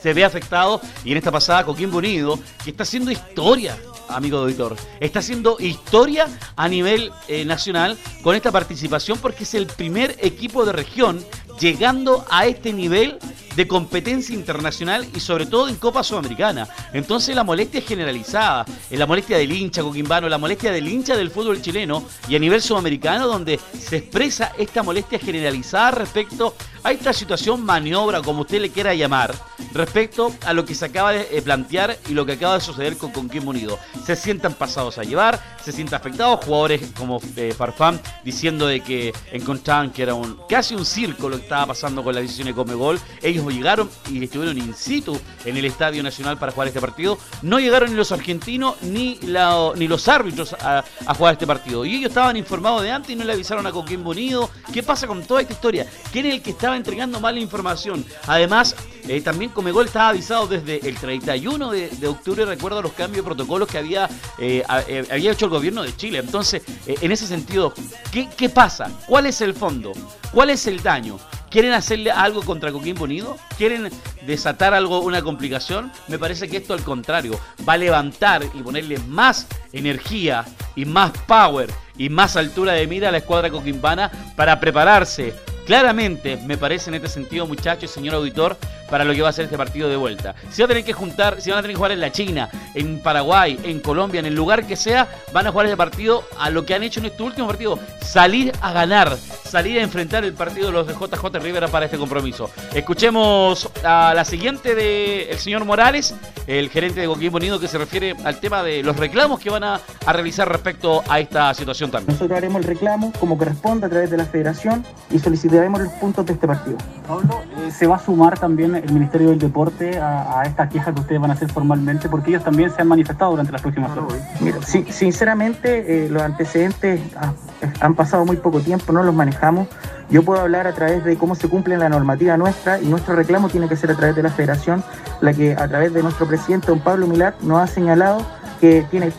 se 0.03 0.13
ve 0.13 0.23
afectado 0.23 0.81
y 1.03 1.13
en 1.13 1.19
esta 1.19 1.33
pasada 1.33 1.65
Coquimbo 1.65 1.99
Unido, 1.99 2.39
que 2.63 2.71
está 2.71 2.83
haciendo 2.83 3.11
historia, 3.11 3.75
amigo 4.09 4.39
de 4.39 4.45
auditor, 4.45 4.77
está 5.01 5.21
haciendo 5.21 5.57
historia 5.59 6.29
a 6.57 6.69
nivel 6.69 7.11
eh, 7.27 7.47
nacional 7.47 7.97
con 8.23 8.37
esta 8.37 8.53
participación 8.53 9.19
porque 9.19 9.45
es 9.45 9.55
el 9.55 9.67
primer 9.67 10.17
equipo 10.21 10.67
de 10.67 10.73
región 10.73 11.25
llegando 11.59 12.25
a 12.31 12.47
este 12.47 12.73
nivel 12.73 13.19
de 13.57 13.69
competencia 13.69 14.35
internacional 14.35 15.07
y 15.15 15.21
sobre 15.21 15.47
todo 15.47 15.69
en 15.69 15.77
Copa 15.77 16.03
Sudamericana. 16.03 16.69
Entonces 16.93 17.35
la 17.35 17.45
molestia 17.45 17.81
es 17.81 17.87
generalizada, 17.87 18.65
es 18.91 18.99
la 18.99 19.07
molestia 19.07 19.39
del 19.39 19.53
hincha 19.53 19.83
coquimbano, 19.83 20.29
la 20.29 20.39
molestia 20.39 20.73
del 20.73 20.89
hincha 20.89 21.17
del 21.17 21.31
fútbol 21.31 21.63
chileno 21.63 22.05
y 22.29 22.37
a 22.37 22.39
nivel 22.39 22.61
sudamericano 22.61 23.27
donde 23.27 23.61
se 23.79 23.99
expresa 23.99 24.53
esta 24.59 24.83
molestia 24.83 25.19
generalizada 25.19 25.93
respecto 25.93 26.57
a 26.85 26.93
esta 26.93 27.13
situación 27.15 27.65
maniobra, 27.65 28.21
como 28.21 28.43
usted 28.43 28.61
le 28.61 28.71
quiera 28.71 28.95
llamar, 28.95 29.35
respecto 29.73 30.33
a 30.47 30.53
lo 30.53 30.65
que 30.67 30.75
se 30.75 30.85
acaba 30.85 31.13
de 31.13 31.27
eh, 31.33 31.41
plantear 31.43 31.99
y 32.09 32.13
lo 32.13 32.27
que 32.27 32.33
acaba 32.33 32.55
de 32.55 32.61
suceder 32.61 32.99
con 32.99 33.11
Coquimbo 33.11 33.51
Unido. 33.51 33.79
Se 34.05 34.15
sientan 34.15 34.53
pasados 34.53 34.99
a 34.99 35.03
llevar, 35.03 35.41
se 35.65 35.73
sientan 35.73 35.99
afectados, 35.99 36.45
jugadores 36.45 36.83
como 36.97 37.21
eh, 37.37 37.55
Farfán 37.57 38.01
diciendo 38.23 38.67
de 38.67 38.81
que 38.81 39.15
encontraban 39.33 39.91
que 39.91 40.03
era 40.03 40.15
un 40.15 40.39
casi 40.49 40.75
un 40.75 40.85
circo 40.85 41.29
lo 41.29 41.37
que 41.37 41.45
estaba 41.45 41.67
pasando 41.67 42.05
con 42.05 42.15
la 42.15 42.21
decisión 42.21 42.49
de 42.49 42.55
Comegol. 42.55 43.01
Ellos 43.23 43.47
llegaron 43.53 43.89
y 44.11 44.23
estuvieron 44.23 44.59
in 44.59 44.75
situ 44.75 45.19
en 45.47 45.57
el 45.57 45.65
Estadio 45.65 46.03
Nacional 46.03 46.39
para 46.39 46.53
jugar 46.53 46.69
este 46.69 46.81
partido. 46.81 47.19
No 47.41 47.59
llegaron 47.59 47.91
ni 47.91 47.97
los 47.97 48.13
argentinos 48.13 48.77
ni, 48.83 49.19
ni 49.21 49.89
los 49.89 50.09
árbitros 50.09 50.55
a, 50.61 50.85
jugar 51.15 51.33
este 51.33 51.47
partido. 51.47 51.87
Y 51.87 51.97
ellos 51.97 52.11
estaban 52.11 52.37
informados 52.37 52.83
de 52.83 52.91
antes 52.91 53.11
y 53.11 53.17
no 53.17 53.25
le 53.25 53.33
avisaron 53.33 53.67
a 53.67 53.73
Coquimbo 53.73 54.11
Unido. 54.11 54.51
¿Qué 54.73 54.83
pasa 54.83 55.07
con 55.07 55.23
toda 55.23 55.41
esta 55.41 55.55
historia? 55.55 55.87
¿Quién 56.13 56.27
es 56.27 56.35
el 56.35 56.43
que 56.43 56.51
estaba 56.51 56.74
entregando 56.77 57.21
mala 57.21 57.41
información. 57.41 58.05
Además, 58.27 58.77
eh, 59.09 59.21
también 59.21 59.51
Comegol 59.51 59.87
estaba 59.87 60.11
avisado 60.11 60.47
desde 60.47 60.87
el 60.89 60.97
31 60.97 61.71
de, 61.71 62.09
octubre, 62.09 62.45
recuerdo 62.45 62.83
los 62.83 62.93
cambios 62.93 63.19
de 63.19 63.23
protocolos 63.23 63.69
que 63.69 63.79
había, 63.79 64.09
eh, 64.39 64.63
eh, 64.89 65.07
había 65.11 65.33
hecho 65.33 65.47
el 65.47 65.51
gobierno 65.51 65.83
de 65.83 65.95
Chile. 65.97 66.19
Entonces, 66.19 66.63
en 66.87 67.13
ese 67.13 67.27
sentido, 67.27 67.73
¿qué, 68.11 68.29
¿qué 68.37 68.49
pasa? 68.49 68.91
¿Cuál 69.07 69.27
es 69.27 69.41
el 69.41 69.55
fondo? 69.55 69.93
¿Cuál 70.33 70.51
es 70.51 70.67
el 70.67 70.83
daño? 70.83 71.19
¿Quieren 71.55 71.73
hacerle 71.73 72.11
algo 72.11 72.43
contra 72.43 72.73
Coquimbo 72.73 73.05
Unido? 73.05 73.37
¿Quieren 73.57 73.89
desatar 74.27 74.75
algo, 74.75 74.99
una 74.99 75.23
complicación? 75.23 75.93
Me 76.09 76.19
parece 76.19 76.49
que 76.49 76.57
esto 76.57 76.75
al 76.75 76.83
contrario 76.83 77.39
va 77.69 77.75
a 77.75 77.77
levantar 77.77 78.43
y 78.53 78.61
ponerle 78.61 78.99
más 78.99 79.47
energía 79.73 80.45
y 80.75 80.85
más 80.85 81.13
power 81.29 81.71
y 81.97 82.09
más 82.09 82.37
altura 82.37 82.73
de 82.73 82.89
mira 82.89 83.11
a 83.11 83.13
la 83.13 83.19
escuadra 83.19 83.51
coquimbana 83.51 84.11
para 84.35 84.59
prepararse 84.59 85.33
Claramente, 85.67 86.37
me 86.37 86.59
parece 86.59 86.91
en 86.91 86.95
este 86.97 87.09
sentido, 87.09 87.47
muchachos 87.47 87.91
señor 87.91 88.15
auditor, 88.15 88.57
para 88.95 89.05
lo 89.05 89.13
que 89.13 89.23
va 89.23 89.31
a 89.31 89.33
ser 89.33 89.47
este 89.47 89.59
partido 89.59 89.89
de 89.89 89.97
vuelta. 89.97 90.37
Si 90.53 90.63
van 90.63 90.67
a 90.67 90.75
tener 90.75 90.85
que 90.85 90.93
juntar, 90.93 91.41
si 91.41 91.51
van 91.51 91.59
a 91.59 91.63
tener 91.63 91.75
que 91.75 91.79
jugar 91.79 91.91
en 91.91 92.01
la 92.01 92.13
China, 92.13 92.49
en 92.77 93.01
Paraguay, 93.01 93.59
en 93.65 93.81
Colombia, 93.81 94.21
en 94.21 94.27
el 94.27 94.37
lugar 94.37 94.69
que 94.69 94.77
sea, 94.77 95.09
van 95.33 95.49
a 95.49 95.51
jugar 95.51 95.67
este 95.67 95.77
partido 95.77 96.23
a 96.39 96.49
lo 96.49 96.65
que 96.65 96.77
han 96.77 96.85
hecho 96.85 97.01
en 97.01 97.07
este 97.07 97.21
último 97.25 97.49
partido, 97.49 97.77
salir 98.01 98.53
a 98.61 98.73
ganar, 98.73 99.17
salir 99.17 99.81
a 99.81 99.83
enfrentar 99.83 100.23
el 100.23 100.33
partido 100.35 100.67
de 100.67 100.73
los 100.75 100.87
de 100.87 100.95
JJ 100.95 101.41
Rivera 101.43 101.67
para 101.67 101.87
este 101.87 101.99
compromiso. 101.99 102.49
Escuchemos 102.73 103.69
a 103.83 104.13
la 104.15 104.25
siguiente 104.25 104.77
del 104.77 105.37
señor 105.41 105.65
Morales, 105.65 106.15
el 106.47 106.71
gerente 106.71 107.01
de 107.01 107.09
Coquimbo 107.09 107.39
Unido, 107.39 107.59
que 107.59 107.67
se 107.67 107.79
refiere 107.79 108.15
al 108.23 108.39
tema 108.39 108.63
de 108.63 108.85
los 108.85 108.97
reclamos 108.97 109.41
que 109.41 109.51
van 109.51 109.65
a, 109.65 109.81
a 110.07 110.13
realizar 110.13 110.49
respecto 110.49 111.03
a 111.09 111.19
esta 111.19 111.53
situación 111.55 111.91
también. 111.91 112.15
Nosotros 112.15 112.37
haremos 112.37 112.63
el 112.63 112.69
reclamo 112.69 113.13
como 113.19 113.37
corresponde 113.37 113.87
a 113.87 113.91
través 113.91 114.09
de 114.11 114.19
la 114.19 114.27
federación 114.27 114.85
y 115.11 115.19
solicitaremos 115.19 115.81
los 115.81 115.93
puntos 115.95 116.25
de 116.27 116.35
este 116.35 116.47
partido. 116.47 116.79
Pablo, 117.09 117.43
eh, 117.59 117.73
¿se 117.73 117.89
va 117.89 117.97
a 117.97 117.99
sumar 117.99 118.39
también 118.39 118.84
el 118.85 118.93
Ministerio 118.93 119.31
del 119.31 119.39
Deporte 119.39 119.99
a, 119.99 120.41
a 120.41 120.45
esta 120.45 120.69
queja 120.69 120.93
que 120.93 121.01
ustedes 121.01 121.21
van 121.21 121.31
a 121.31 121.35
hacer 121.35 121.51
formalmente? 121.51 122.09
Porque 122.09 122.31
ellos 122.31 122.45
también 122.45 122.71
se 122.71 122.83
han 122.83 122.89
manifestado 122.89 123.33
durante 123.33 123.53
las 123.53 123.63
próximas 123.63 123.97
horas. 123.97 124.19
Mira, 124.41 124.59
sí, 124.65 124.85
sinceramente, 124.91 126.05
eh, 126.05 126.09
los 126.09 126.23
antecedentes 126.23 127.01
ah, 127.17 127.33
han 127.81 127.95
pasado 127.95 128.25
muy 128.25 128.37
poco 128.37 128.61
tiempo, 128.61 128.93
no 128.93 129.03
los 129.03 129.15
manejamos. 129.15 129.69
Yo 130.11 130.23
puedo 130.23 130.41
hablar 130.41 130.67
a 130.67 130.73
través 130.73 131.05
de 131.05 131.17
cómo 131.17 131.35
se 131.35 131.49
cumple 131.49 131.77
la 131.79 131.89
normativa 131.89 132.37
nuestra 132.37 132.81
y 132.81 132.87
nuestro 132.87 133.17
reclamo 133.17 133.49
tiene 133.49 133.69
que 133.69 133.77
ser 133.77 133.91
a 133.91 133.97
través 133.97 134.15
de 134.15 134.23
la 134.23 134.31
federación, 134.31 134.85
la 135.21 135.33
que 135.33 135.55
a 135.55 135.67
través 135.67 135.93
de 135.95 136.03
nuestro 136.03 136.27
presidente, 136.27 136.67
don 136.69 136.81
Pablo 136.81 137.07
Milat, 137.07 137.41
nos 137.41 137.61
ha 137.61 137.67
señalado 137.67 138.25
que, 138.61 138.87
tiene 138.91 139.13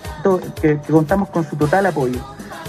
que 0.62 0.78
contamos 0.90 1.30
con 1.30 1.44
su 1.44 1.56
total 1.56 1.88
apoyo. 1.88 2.20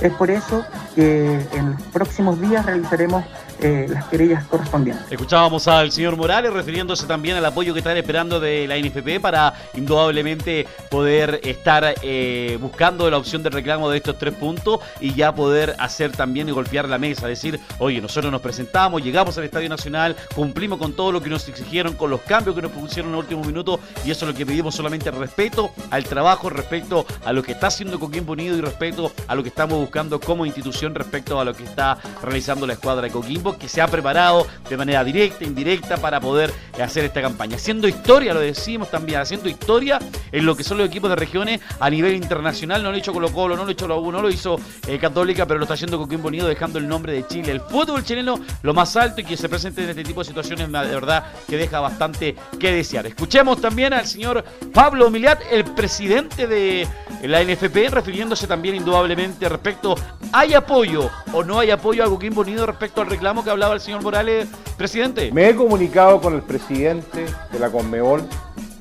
Es 0.00 0.12
por 0.12 0.30
eso 0.30 0.64
que 0.94 1.46
en 1.52 1.72
los 1.72 1.82
próximos 1.92 2.40
días 2.40 2.66
realizaremos 2.66 3.24
eh, 3.60 3.86
las 3.88 4.04
querellas 4.06 4.44
correspondientes. 4.46 5.10
Escuchábamos 5.10 5.66
al 5.68 5.92
señor 5.92 6.16
Morales 6.16 6.52
refiriéndose 6.52 7.06
también 7.06 7.36
al 7.36 7.44
apoyo 7.44 7.72
que 7.72 7.80
están 7.80 7.96
esperando 7.96 8.40
de 8.40 8.66
la 8.66 8.76
NFP 8.76 9.20
para 9.20 9.54
indudablemente 9.74 10.66
poder 10.90 11.40
estar 11.42 11.94
eh, 12.02 12.58
buscando 12.60 13.10
la 13.10 13.18
opción 13.18 13.42
de 13.42 13.50
reclamo 13.50 13.90
de 13.90 13.98
estos 13.98 14.18
tres 14.18 14.34
puntos 14.34 14.80
y 15.00 15.14
ya 15.14 15.34
poder 15.34 15.74
hacer 15.78 16.12
también 16.12 16.48
y 16.48 16.52
golpear 16.52 16.88
la 16.88 16.98
mesa, 16.98 17.26
decir, 17.26 17.60
oye, 17.78 18.00
nosotros 18.00 18.32
nos 18.32 18.40
presentamos, 18.40 19.02
llegamos 19.02 19.36
al 19.38 19.44
Estadio 19.44 19.68
Nacional, 19.68 20.16
cumplimos 20.34 20.78
con 20.78 20.92
todo 20.92 21.12
lo 21.12 21.22
que 21.22 21.30
nos 21.30 21.48
exigieron, 21.48 21.94
con 21.94 22.10
los 22.10 22.20
cambios 22.22 22.54
que 22.54 22.62
nos 22.62 22.72
pusieron 22.72 23.10
en 23.10 23.14
el 23.14 23.20
último 23.20 23.44
minuto 23.44 23.80
y 24.04 24.10
eso 24.10 24.24
es 24.24 24.32
lo 24.32 24.38
que 24.38 24.46
pedimos 24.46 24.74
solamente 24.74 25.10
respeto 25.10 25.70
al 25.90 26.04
trabajo, 26.04 26.50
respeto 26.50 27.06
a 27.24 27.32
lo 27.32 27.42
que 27.42 27.52
está 27.52 27.68
haciendo 27.68 27.98
Coquimbo 27.98 28.32
Unido 28.32 28.56
y 28.56 28.60
respeto 28.60 29.12
a 29.28 29.34
lo 29.34 29.42
que 29.42 29.48
estamos 29.48 29.78
buscando 29.78 30.20
como 30.20 30.46
institución 30.46 30.94
respecto 30.94 31.40
a 31.40 31.44
lo 31.44 31.54
que 31.54 31.64
está 31.64 31.98
realizando 32.22 32.66
la 32.66 32.74
escuadra 32.74 33.02
de 33.02 33.10
Coquimbo, 33.10 33.45
que 33.54 33.68
se 33.68 33.80
ha 33.80 33.86
preparado 33.86 34.46
de 34.68 34.76
manera 34.76 35.04
directa, 35.04 35.44
indirecta, 35.44 35.96
para 35.96 36.20
poder 36.20 36.52
hacer 36.82 37.04
esta 37.04 37.22
campaña. 37.22 37.56
Haciendo 37.56 37.88
historia, 37.88 38.34
lo 38.34 38.40
decimos 38.40 38.90
también, 38.90 39.20
haciendo 39.20 39.48
historia 39.48 39.98
en 40.32 40.44
lo 40.44 40.56
que 40.56 40.64
son 40.64 40.78
los 40.78 40.88
equipos 40.88 41.10
de 41.10 41.16
regiones 41.16 41.60
a 41.78 41.88
nivel 41.90 42.14
internacional. 42.14 42.82
No 42.82 42.90
lo 42.90 42.96
hecho 42.96 43.12
Colo 43.12 43.32
Colo, 43.32 43.56
no 43.56 43.64
lo 43.64 43.70
hecho 43.70 43.88
la 43.88 43.96
U, 43.96 44.10
no 44.10 44.22
lo 44.22 44.30
hizo 44.30 44.58
eh, 44.86 44.98
Católica, 44.98 45.46
pero 45.46 45.58
lo 45.58 45.64
está 45.64 45.74
haciendo 45.74 45.98
Coquimbo 45.98 46.28
Unido, 46.28 46.48
dejando 46.48 46.78
el 46.78 46.88
nombre 46.88 47.12
de 47.12 47.26
Chile. 47.26 47.52
El 47.52 47.60
fútbol 47.60 48.04
chileno 48.04 48.40
lo 48.62 48.74
más 48.74 48.96
alto 48.96 49.20
y 49.20 49.24
que 49.24 49.36
se 49.36 49.48
presente 49.48 49.82
en 49.84 49.90
este 49.90 50.04
tipo 50.04 50.20
de 50.20 50.26
situaciones, 50.26 50.66
de 50.70 50.94
verdad, 50.94 51.24
que 51.48 51.56
deja 51.56 51.80
bastante 51.80 52.36
que 52.58 52.72
desear. 52.72 53.06
Escuchemos 53.06 53.60
también 53.60 53.92
al 53.92 54.06
señor 54.06 54.44
Pablo 54.72 55.10
Miliat, 55.10 55.40
el 55.50 55.64
presidente 55.64 56.46
de 56.46 56.86
la 57.22 57.42
NFP, 57.42 57.90
refiriéndose 57.90 58.46
también 58.46 58.74
indudablemente 58.74 59.48
respecto, 59.48 59.96
¿hay 60.32 60.54
apoyo 60.54 61.10
o 61.32 61.42
no 61.42 61.58
hay 61.58 61.70
apoyo 61.70 62.04
a 62.04 62.08
Coquimbo 62.08 62.42
Unido 62.42 62.66
respecto 62.66 63.00
al 63.00 63.08
reclamo 63.08 63.44
que 63.44 63.50
hablaba 63.50 63.74
el 63.74 63.80
señor 63.80 64.02
Morales, 64.02 64.48
presidente? 64.76 65.30
Me 65.32 65.48
he 65.48 65.54
comunicado 65.54 66.20
con 66.20 66.34
el 66.34 66.42
presidente 66.42 67.26
de 67.52 67.58
la 67.58 67.70
Conmebol 67.70 68.22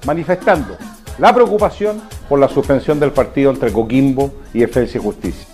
manifestando 0.06 0.78
la 1.18 1.34
preocupación 1.34 2.02
por 2.28 2.40
la 2.40 2.48
suspensión 2.48 3.00
del 3.00 3.12
partido 3.12 3.52
entre 3.52 3.72
Coquimbo 3.72 4.34
y 4.54 4.60
Defensa 4.60 4.98
y 4.98 5.02
Justicia. 5.02 5.48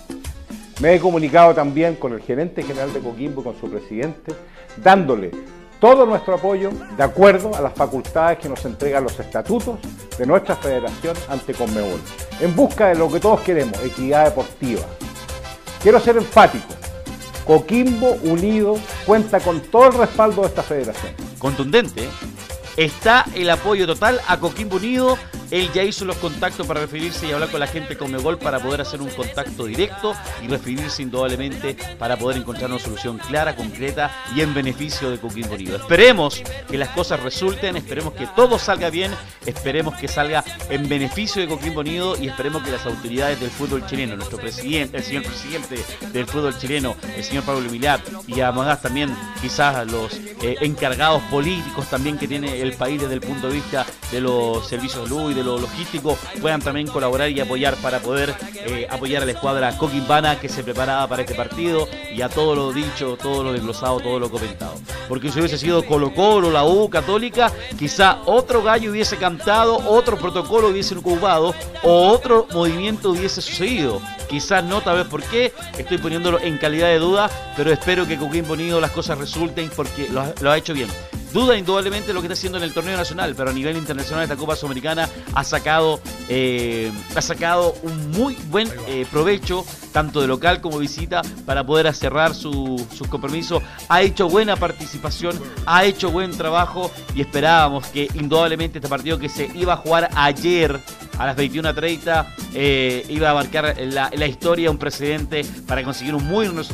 Me 0.80 0.94
he 0.94 1.00
comunicado 1.00 1.54
también 1.54 1.94
con 1.94 2.12
el 2.12 2.20
gerente 2.20 2.62
general 2.62 2.92
de 2.92 3.00
Coquimbo 3.00 3.42
y 3.42 3.44
con 3.44 3.60
su 3.60 3.70
presidente, 3.70 4.34
dándole 4.76 5.30
todo 5.80 6.06
nuestro 6.06 6.34
apoyo 6.34 6.70
de 6.96 7.02
acuerdo 7.02 7.54
a 7.54 7.60
las 7.60 7.72
facultades 7.72 8.38
que 8.38 8.48
nos 8.48 8.64
entregan 8.64 9.02
los 9.02 9.18
estatutos 9.18 9.78
de 10.16 10.26
nuestra 10.26 10.56
federación 10.56 11.16
ante 11.28 11.54
Conmebol, 11.54 12.00
en 12.40 12.54
busca 12.54 12.88
de 12.88 12.94
lo 12.94 13.10
que 13.10 13.20
todos 13.20 13.40
queremos, 13.40 13.76
equidad 13.84 14.26
deportiva. 14.26 14.82
Quiero 15.82 15.98
ser 15.98 16.16
enfático, 16.16 16.74
Coquimbo 17.44 18.12
Unido 18.22 18.78
cuenta 19.04 19.40
con 19.40 19.60
todo 19.60 19.88
el 19.88 19.94
respaldo 19.94 20.42
de 20.42 20.48
esta 20.48 20.62
federación. 20.62 21.12
contundente. 21.38 22.08
Está 22.76 23.26
el 23.34 23.50
apoyo 23.50 23.86
total 23.86 24.20
a 24.26 24.38
Coquimbo 24.38 24.76
Unido. 24.76 25.18
Él 25.50 25.70
ya 25.74 25.82
hizo 25.82 26.06
los 26.06 26.16
contactos 26.16 26.66
para 26.66 26.80
referirse 26.80 27.26
y 27.26 27.32
hablar 27.32 27.50
con 27.50 27.60
la 27.60 27.66
gente 27.66 27.98
con 27.98 28.10
Megol 28.10 28.38
para 28.38 28.58
poder 28.58 28.80
hacer 28.80 29.02
un 29.02 29.10
contacto 29.10 29.66
directo 29.66 30.14
y 30.42 30.48
referirse 30.48 31.02
indudablemente 31.02 31.76
para 31.98 32.16
poder 32.16 32.38
encontrar 32.38 32.70
una 32.70 32.80
solución 32.80 33.18
clara, 33.18 33.54
concreta 33.54 34.10
y 34.34 34.40
en 34.40 34.54
beneficio 34.54 35.10
de 35.10 35.18
Coquimbo 35.18 35.52
Unido. 35.52 35.76
Esperemos 35.76 36.42
que 36.70 36.78
las 36.78 36.88
cosas 36.88 37.20
resulten, 37.20 37.76
esperemos 37.76 38.14
que 38.14 38.26
todo 38.28 38.58
salga 38.58 38.88
bien, 38.88 39.12
esperemos 39.44 39.94
que 39.96 40.08
salga 40.08 40.42
en 40.70 40.88
beneficio 40.88 41.42
de 41.42 41.48
Coquimbo 41.48 41.80
Unido 41.80 42.16
y 42.18 42.28
esperemos 42.28 42.62
que 42.62 42.70
las 42.70 42.86
autoridades 42.86 43.38
del 43.38 43.50
fútbol 43.50 43.84
chileno, 43.84 44.16
nuestro 44.16 44.38
presidente, 44.38 44.96
el 44.96 45.02
señor 45.02 45.24
presidente 45.24 45.84
del 46.14 46.26
fútbol 46.26 46.56
chileno, 46.56 46.96
el 47.14 47.22
señor 47.22 47.44
Pablo 47.44 47.68
Milat 47.68 48.00
y 48.26 48.40
además 48.40 48.80
también 48.80 49.14
quizás 49.42 49.86
los 49.86 50.14
eh, 50.14 50.56
encargados 50.62 51.22
políticos 51.24 51.90
también 51.90 52.16
que 52.16 52.26
tiene 52.26 52.61
el 52.62 52.74
país 52.74 53.00
desde 53.00 53.14
el 53.14 53.20
punto 53.20 53.48
de 53.48 53.54
vista 53.54 53.86
de 54.10 54.20
los 54.20 54.66
servicios 54.66 55.04
de 55.04 55.10
luz 55.10 55.32
y 55.32 55.34
de 55.34 55.42
lo 55.42 55.58
logístico 55.58 56.16
puedan 56.40 56.60
también 56.60 56.86
colaborar 56.86 57.30
y 57.30 57.40
apoyar 57.40 57.76
para 57.76 58.00
poder 58.00 58.34
eh, 58.54 58.86
apoyar 58.88 59.22
a 59.22 59.26
la 59.26 59.32
escuadra 59.32 59.76
coquimbana 59.76 60.38
que 60.38 60.48
se 60.48 60.62
preparaba 60.62 61.06
para 61.08 61.22
este 61.22 61.34
partido 61.34 61.88
y 62.14 62.22
a 62.22 62.28
todo 62.28 62.54
lo 62.54 62.72
dicho, 62.72 63.16
todo 63.20 63.42
lo 63.42 63.52
desglosado, 63.52 64.00
todo 64.00 64.18
lo 64.18 64.30
comentado. 64.30 64.74
Porque 65.08 65.30
si 65.30 65.38
hubiese 65.38 65.58
sido 65.58 65.84
Colo 65.84 66.14
Colo, 66.14 66.50
la 66.50 66.64
U 66.64 66.88
Católica, 66.88 67.52
quizá 67.78 68.18
otro 68.26 68.62
gallo 68.62 68.90
hubiese 68.90 69.16
cantado, 69.16 69.76
otro 69.88 70.16
protocolo 70.18 70.68
hubiese 70.68 70.94
ocupado 70.94 71.54
o 71.82 72.08
otro 72.08 72.46
movimiento 72.52 73.10
hubiese 73.10 73.40
sucedido. 73.40 74.00
Quizás 74.28 74.64
no, 74.64 74.80
tal 74.80 74.96
vez 74.96 75.06
por 75.06 75.22
qué, 75.22 75.52
estoy 75.76 75.98
poniéndolo 75.98 76.40
en 76.40 76.56
calidad 76.58 76.88
de 76.88 76.98
duda, 76.98 77.30
pero 77.56 77.70
espero 77.70 78.06
que 78.06 78.16
Coquimbo 78.16 78.54
Unido 78.54 78.80
las 78.80 78.90
cosas 78.90 79.18
resulten 79.18 79.70
porque 79.74 80.08
lo 80.08 80.50
ha 80.50 80.58
hecho 80.58 80.74
bien. 80.74 80.88
Duda 81.32 81.56
indudablemente 81.56 82.12
lo 82.12 82.20
que 82.20 82.26
está 82.26 82.34
haciendo 82.34 82.58
en 82.58 82.64
el 82.64 82.74
torneo 82.74 82.96
nacional, 82.96 83.34
pero 83.34 83.50
a 83.50 83.52
nivel 83.54 83.76
internacional 83.78 84.22
esta 84.24 84.36
Copa 84.36 84.54
Sudamericana 84.54 85.08
ha 85.34 85.44
sacado, 85.44 85.98
eh, 86.28 86.92
ha 87.16 87.22
sacado 87.22 87.74
un 87.82 88.10
muy 88.10 88.34
buen 88.50 88.68
eh, 88.86 89.06
provecho, 89.10 89.64
tanto 89.92 90.20
de 90.20 90.26
local 90.26 90.60
como 90.60 90.78
visita, 90.78 91.22
para 91.46 91.64
poder 91.64 91.92
cerrar 91.94 92.34
su- 92.34 92.86
sus 92.94 93.08
compromisos. 93.08 93.62
Ha 93.88 94.02
hecho 94.02 94.28
buena 94.28 94.56
participación, 94.56 95.40
ha 95.64 95.84
hecho 95.84 96.10
buen 96.10 96.36
trabajo 96.36 96.90
y 97.14 97.22
esperábamos 97.22 97.86
que 97.86 98.08
indudablemente 98.14 98.78
este 98.78 98.88
partido 98.88 99.18
que 99.18 99.30
se 99.30 99.46
iba 99.54 99.72
a 99.72 99.76
jugar 99.78 100.10
ayer 100.14 100.80
a 101.18 101.26
las 101.26 101.36
21.30 101.36 102.26
eh, 102.54 103.04
iba 103.08 103.30
a 103.30 103.34
marcar 103.34 103.76
la, 103.80 104.10
la 104.14 104.26
historia, 104.26 104.70
un 104.70 104.78
precedente 104.78 105.44
para 105.66 105.82
conseguir 105.84 106.14
un 106.14 106.24
muy, 106.24 106.48
muy, 106.48 106.64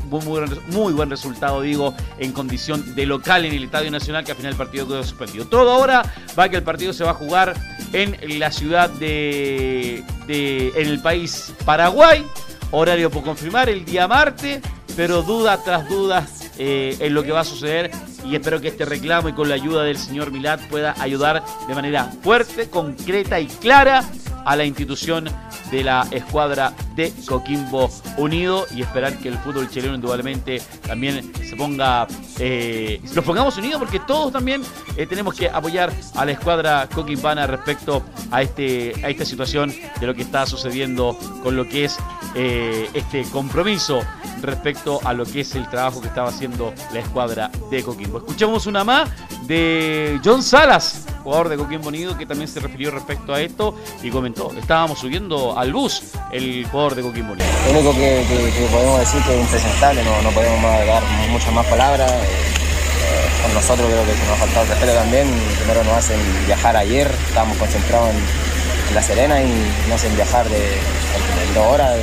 muy, 0.69 0.93
buen 0.93 1.11
resultado, 1.11 1.61
digo, 1.63 1.95
en 2.19 2.33
condición 2.33 2.95
de 2.95 3.07
local 3.07 3.45
en 3.45 3.53
el 3.55 3.65
Estadio 3.65 3.91
Nacional, 3.91 4.25
que 4.25 4.33
al 4.33 4.37
final 4.37 4.53
el 4.53 4.59
partido 4.59 4.87
quedó 4.87 5.03
suspendido. 5.03 5.47
Todo 5.47 5.71
ahora 5.73 6.03
va 6.39 6.49
que 6.49 6.57
el 6.57 6.63
partido 6.63 6.93
se 6.93 7.05
va 7.05 7.11
a 7.11 7.15
jugar 7.15 7.55
en 7.93 8.17
la 8.39 8.51
ciudad 8.53 8.91
de, 8.91 10.05
de- 10.27 10.73
en 10.77 10.89
el 10.89 11.01
país 11.01 11.53
Paraguay, 11.65 12.25
horario 12.71 13.11
por 13.11 13.23
confirmar, 13.23 13.69
el 13.69 13.85
día 13.85 14.07
martes, 14.09 14.61
pero 14.97 15.23
duda 15.23 15.63
tras 15.65 15.89
duda 15.89 16.27
eh, 16.59 16.97
en 17.01 17.15
lo 17.15 17.23
que 17.23 17.33
va 17.33 17.41
a 17.41 17.45
suceder 17.45 17.91
y 18.25 18.35
espero 18.35 18.61
que 18.61 18.69
este 18.69 18.85
reclamo 18.85 19.29
y 19.29 19.33
con 19.33 19.49
la 19.49 19.55
ayuda 19.55 19.85
del 19.85 19.97
señor 19.97 20.33
Milat 20.33 20.61
pueda 20.69 20.95
ayudar 21.01 21.43
de 21.67 21.75
manera 21.75 22.13
fuerte, 22.23 22.69
concreta 22.69 23.41
y 23.41 23.47
clara 23.47 24.05
a 24.49 24.57
la 24.57 24.65
institución 24.65 25.29
de 25.71 25.85
la 25.85 26.09
escuadra 26.11 26.73
de 26.97 27.13
Coquimbo 27.29 27.91
Unido 28.17 28.67
y 28.75 28.81
esperar 28.81 29.19
que 29.19 29.29
el 29.29 29.37
fútbol 29.37 29.69
chileno 29.69 29.95
indudablemente 29.95 30.63
también 30.87 31.31
se 31.47 31.55
ponga, 31.55 32.07
eh, 32.39 32.99
nos 33.15 33.27
pongamos 33.27 33.59
unidos 33.59 33.79
porque 33.79 34.01
todos 34.01 34.33
también 34.33 34.63
eh, 34.97 35.07
tenemos 35.07 35.35
que 35.35 35.51
apoyar 35.51 35.93
a 36.15 36.25
la 36.25 36.33
escuadra 36.33 36.89
coquimbana 36.95 37.47
respecto 37.47 38.03
a, 38.31 38.41
este, 38.41 38.95
a 39.05 39.11
esta 39.11 39.27
situación 39.27 39.71
de 40.01 40.07
lo 40.07 40.15
que 40.15 40.23
está 40.23 40.47
sucediendo 40.47 41.19
con 41.43 41.55
lo 41.55 41.69
que 41.69 41.85
es 41.85 41.99
eh, 42.35 42.89
este 42.95 43.25
compromiso 43.25 44.01
respecto 44.41 44.99
a 45.05 45.13
lo 45.13 45.27
que 45.27 45.41
es 45.41 45.55
el 45.57 45.69
trabajo 45.69 46.01
que 46.01 46.09
estaba 46.09 46.31
haciendo 46.31 46.73
la 46.95 47.01
escuadra 47.01 47.51
de 47.71 47.83
Coquimbo. 47.83 48.19
Escuchamos 48.19 48.67
una 48.67 48.83
más 48.83 49.11
de 49.47 50.19
John 50.25 50.43
Salas, 50.43 51.05
jugador 51.29 51.51
de 51.51 51.59
Coquimbo 51.59 51.89
Unido, 51.89 52.17
que 52.17 52.25
también 52.25 52.49
se 52.49 52.59
refirió 52.59 52.91
respecto 52.91 53.35
a 53.35 53.41
esto 53.43 53.75
y 54.03 54.09
comentó, 54.09 54.51
estábamos 54.59 54.99
subiendo 54.99 55.59
al 55.59 55.75
bus 55.75 56.03
el 56.33 56.67
jugador 56.71 56.95
de 56.95 57.03
Coquimbo 57.03 57.35
Unido. 57.35 57.47
Lo 57.67 57.73
único 57.73 57.93
que, 57.93 58.25
podemos 58.73 59.01
decir 59.01 59.21
que 59.25 59.35
es 59.35 59.41
impresentable, 59.43 60.03
no, 60.05 60.23
no 60.23 60.31
podemos 60.31 60.63
dar 60.63 61.03
muchas 61.31 61.53
más 61.53 61.67
palabras. 61.67 62.11
Eh, 62.11 63.43
con 63.43 63.53
nosotros 63.53 63.87
creo 63.87 64.07
que 64.07 64.13
nos 64.25 64.31
ha 64.31 64.37
faltado 64.37 64.63
el 64.63 64.69
respeto 64.71 64.95
también. 64.95 65.29
Primero 65.59 65.85
nos 65.85 65.99
hacen 65.99 66.19
viajar 66.47 66.75
ayer, 66.79 67.15
estábamos 67.29 67.59
concentrados 67.59 68.09
en, 68.09 68.95
La 68.95 69.03
Serena 69.03 69.43
y 69.43 69.53
nos 69.87 69.97
hacen 69.97 70.17
viajar 70.17 70.49
de, 70.49 70.57
de 70.57 71.55
dos 71.55 71.67
horas 71.67 71.95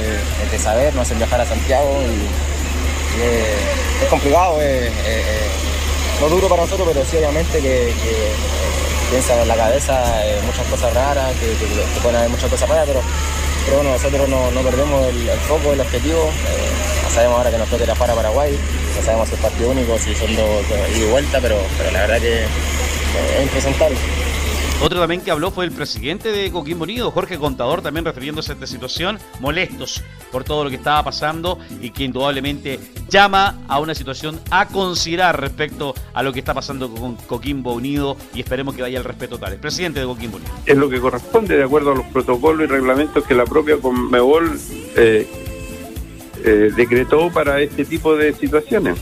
de, 0.51 0.59
saber, 0.59 0.93
nos 0.93 1.01
hacen 1.01 1.17
viajar 1.17 1.41
a 1.41 1.45
Santiago 1.47 1.99
y, 2.03 4.03
es, 4.03 4.07
complicado, 4.07 4.61
es, 4.61 4.91
no 6.21 6.29
duro 6.29 6.47
para 6.47 6.61
nosotros, 6.61 6.87
pero 6.93 7.03
sí 7.05 7.17
obviamente 7.17 7.59
que, 7.59 7.91
eh, 9.05 9.09
piensa 9.09 9.41
en 9.41 9.47
la 9.47 9.55
cabeza 9.55 10.25
eh, 10.25 10.39
muchas 10.45 10.65
cosas 10.67 10.93
raras, 10.93 11.31
que, 11.39 11.45
que- 11.47 11.65
que 11.93 11.99
pueden 12.01 12.17
haber 12.17 12.29
muchas 12.29 12.49
cosas 12.49 12.67
raras, 12.69 12.85
pero, 12.87 13.01
pero 13.65 13.77
bueno, 13.77 13.91
nosotros 13.91 14.29
no, 14.29 14.51
no 14.51 14.61
perdemos 14.61 15.07
el, 15.07 15.29
foco, 15.47 15.73
el 15.73 15.81
objetivo. 15.81 16.23
eh, 16.47 17.11
sabemos 17.13 17.37
ahora 17.37 17.51
que 17.51 17.57
nos 17.57 17.69
toca 17.69 17.83
ir 17.83 17.91
a 17.91 17.95
jugar 17.95 18.11
a 18.11 18.15
Paraguay, 18.15 18.59
no 18.97 19.01
sabemos 19.05 19.29
si 19.29 19.35
es 19.35 19.41
partido 19.41 19.69
único, 19.69 19.97
si 19.97 20.13
son 20.15 20.35
dos 20.35 20.65
ida 20.69 21.05
y 21.05 21.09
vuelta, 21.09 21.39
pero, 21.41 21.57
pero 21.77 21.91
la 21.91 22.01
verdad 22.01 22.19
que 22.19 22.41
eh, 22.41 22.45
es 23.37 23.43
impresentable. 23.43 23.95
Otro 24.81 24.99
también 24.99 25.21
que 25.21 25.31
habló 25.31 25.51
fue 25.51 25.65
el 25.65 25.71
presidente 25.71 26.31
de 26.31 26.51
Coquimbo 26.51 26.83
Unido, 26.83 27.09
Jorge 27.09 27.37
Contador, 27.39 27.81
también 27.81 28.05
refiriéndose 28.05 28.51
a 28.51 28.55
esta 28.55 28.67
situación, 28.67 29.17
molestos 29.39 30.03
por 30.31 30.43
todo 30.43 30.65
lo 30.65 30.69
que 30.69 30.75
estaba 30.75 31.01
pasando 31.01 31.57
y 31.81 31.91
que 31.91 32.03
indudablemente 32.03 32.79
llama 33.09 33.61
a 33.67 33.79
una 33.79 33.95
situación 33.95 34.39
a 34.51 34.67
considerar 34.67 35.39
respecto 35.39 35.95
a 36.13 36.21
lo 36.21 36.33
que 36.33 36.39
está 36.39 36.53
pasando 36.53 36.89
con 36.89 37.15
Coquimbo 37.15 37.73
Unido 37.73 38.17
y 38.33 38.41
esperemos 38.41 38.75
que 38.75 38.81
vaya 38.81 38.97
el 38.97 39.05
respeto 39.05 39.39
tal. 39.39 39.53
El 39.53 39.59
presidente 39.59 40.01
de 40.01 40.05
Coquimbo 40.05 40.37
Unido. 40.37 40.51
es 40.65 40.77
lo 40.77 40.89
que 40.89 40.99
corresponde 40.99 41.55
de 41.55 41.63
acuerdo 41.63 41.93
a 41.93 41.95
los 41.95 42.05
protocolos 42.07 42.67
y 42.67 42.71
reglamentos 42.71 43.23
que 43.23 43.33
la 43.33 43.45
propia 43.45 43.77
Conmebol 43.77 44.59
eh, 44.97 45.27
eh, 46.43 46.71
decretó 46.75 47.31
para 47.31 47.61
este 47.61 47.85
tipo 47.85 48.15
de 48.15 48.33
situaciones. 48.33 48.99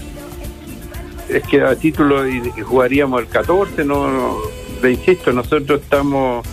Es 1.27 1.43
que 1.43 1.61
a 1.61 1.75
título 1.75 2.27
y, 2.27 2.51
jugaríamos 2.61 3.21
el 3.21 3.27
14, 3.27 3.83
no, 3.83 4.07
no, 4.07 4.37
le 4.83 4.91
insisto, 4.91 5.31
nosotros 5.31 5.81
estamos 5.81 6.45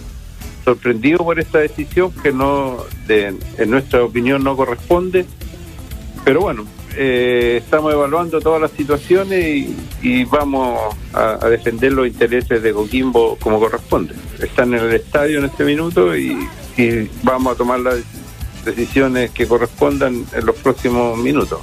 sorprendidos 0.64 1.20
por 1.22 1.38
esta 1.40 1.58
decisión 1.58 2.12
que 2.22 2.32
no, 2.32 2.78
de- 3.06 3.34
en 3.58 3.70
nuestra 3.70 4.04
opinión 4.04 4.42
no 4.44 4.56
corresponde, 4.56 5.26
pero 6.24 6.40
bueno, 6.42 6.64
eh, 6.96 7.60
estamos 7.62 7.92
evaluando 7.92 8.40
todas 8.40 8.60
las 8.60 8.70
situaciones 8.72 9.44
y, 9.44 9.76
y 10.02 10.24
vamos 10.24 10.94
a, 11.12 11.48
defender 11.48 11.92
los 11.92 12.06
intereses 12.06 12.62
de 12.62 12.72
Coquimbo 12.72 13.36
como 13.36 13.58
corresponde. 13.58 14.14
Están 14.40 14.74
en 14.74 14.80
el 14.84 14.92
estadio 14.94 15.38
en 15.38 15.46
este 15.46 15.64
minuto 15.64 16.16
y, 16.16 16.48
y 16.76 17.08
vamos 17.22 17.54
a 17.54 17.56
tomar 17.56 17.80
las 17.80 17.96
decisiones 18.64 19.30
que 19.30 19.46
correspondan 19.46 20.24
en 20.34 20.46
los 20.46 20.56
próximos 20.56 21.16
minutos. 21.18 21.60